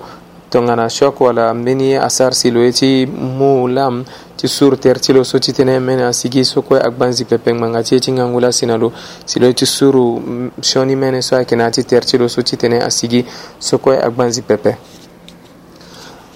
tongana 0.50 0.88
shok 0.90 1.20
wala 1.20 1.54
mbeni 1.54 1.94
asar 1.96 2.34
siloye 2.34 2.72
ti 2.72 3.06
mu 3.06 3.68
lam 3.68 4.04
ti 4.36 4.48
sur 4.48 4.76
ter 4.80 4.98
ti 5.00 5.12
lo 5.12 5.24
so 5.24 5.38
ti 5.38 5.52
tënë 5.52 5.78
mene 5.80 6.02
asigi 6.02 6.44
so 6.44 6.62
kue 6.62 6.78
agban 6.82 7.12
zi 7.12 7.24
pepengmanga 7.24 7.82
ti 7.82 7.94
ye 7.94 8.00
ti 8.00 8.12
ngangu 8.12 8.40
la 8.40 8.52
sina 8.52 8.76
lo 8.76 8.92
si 9.24 9.38
lo 9.40 9.46
ye 9.46 9.54
ti 9.54 9.66
suru 9.66 10.50
sioni 10.60 10.96
mene 10.96 11.22
so 11.22 11.36
ayeke 11.36 11.56
na 11.56 11.64
ya 11.64 11.70
ti 11.70 11.82
ter 11.84 12.04
ti 12.04 12.18
lo 12.18 12.28
so 12.28 12.42
ti 12.42 12.56
tënë 12.56 12.82
asigi 12.82 13.24
so 13.58 13.78
kue 13.78 13.94
agban 14.02 14.32
zi 14.32 14.42
pepe 14.42 14.76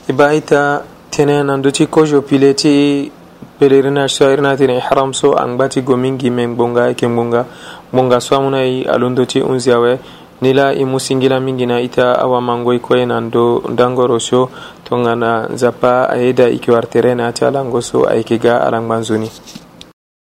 e 0.09 0.13
ba 0.13 0.27
aita 0.31 0.85
tënë 1.11 1.43
na 1.45 1.57
ndö 1.57 1.71
ti 1.73 1.87
kozo 1.87 2.23
pile 2.23 2.55
ti 2.55 3.11
pelerinage 3.59 4.13
so 4.15 4.27
airi 4.29 4.43
na 4.43 4.57
tene 4.57 4.77
ihram 4.77 5.13
so 5.13 5.35
angba 5.35 5.69
ti 5.69 5.83
go 5.83 5.97
mingi 5.97 6.31
menggbonga 6.31 6.85
ayeke 6.85 7.09
ngbonga 7.09 7.47
ngbonga 7.91 8.21
so 8.21 8.37
amû 8.37 8.51
na 8.51 8.63
e 8.63 8.85
alondo 8.85 9.27
ti 9.27 9.41
hunzi 9.41 9.73
awe 9.73 9.99
nila 10.41 10.73
i 10.75 10.83
mingi 10.89 11.29
mingina 11.29 11.79
ita 11.81 12.19
awa 12.19 12.41
mango 12.41 12.75
ikoye 12.75 13.07
nan 13.07 13.25
ndo 13.25 13.63
dangorosio 13.75 14.47
to 14.49 14.51
tongana 14.85 15.47
nzapa 15.49 16.11
ayeda 16.11 16.49
ikiwartere 16.49 17.15
na 17.15 17.27
ati 17.29 17.45
alangoso 17.45 18.09
ayeke 18.09 18.39
ga 18.39 18.67
alangbanzoni 18.67 19.31